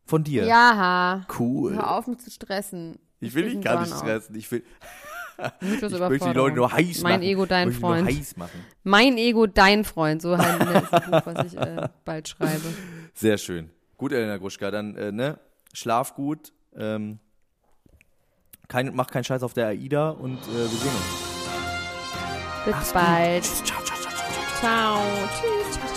[0.08, 0.46] Von dir.
[0.46, 1.76] Ja, Cool.
[1.76, 2.98] hör auf mich zu stressen.
[3.20, 4.36] Ich will krieg dich gar nicht stressen.
[4.36, 4.64] Ich will,
[5.62, 7.24] ich möchte die Leute nur heiß Mein machen.
[7.24, 8.08] Ego, dein Freund.
[8.08, 8.66] heiß machen.
[8.84, 10.22] Mein Ego, dein Freund.
[10.22, 12.64] So heißt das Buch, was ich äh, bald schreibe.
[13.14, 13.70] Sehr schön.
[13.98, 15.40] Gut, Elena Gruschka, dann, äh, ne,
[15.74, 17.20] schlaf gut, ähm,
[18.68, 22.78] kein, mach keinen Scheiß auf der AIDA und äh, wir sehen uns.
[22.80, 23.44] Bis bald.
[23.44, 25.00] Tschüss, ciao, ciao, ciao, ciao, ciao.
[25.00, 25.80] Ciao.
[25.82, 25.97] Tschüss.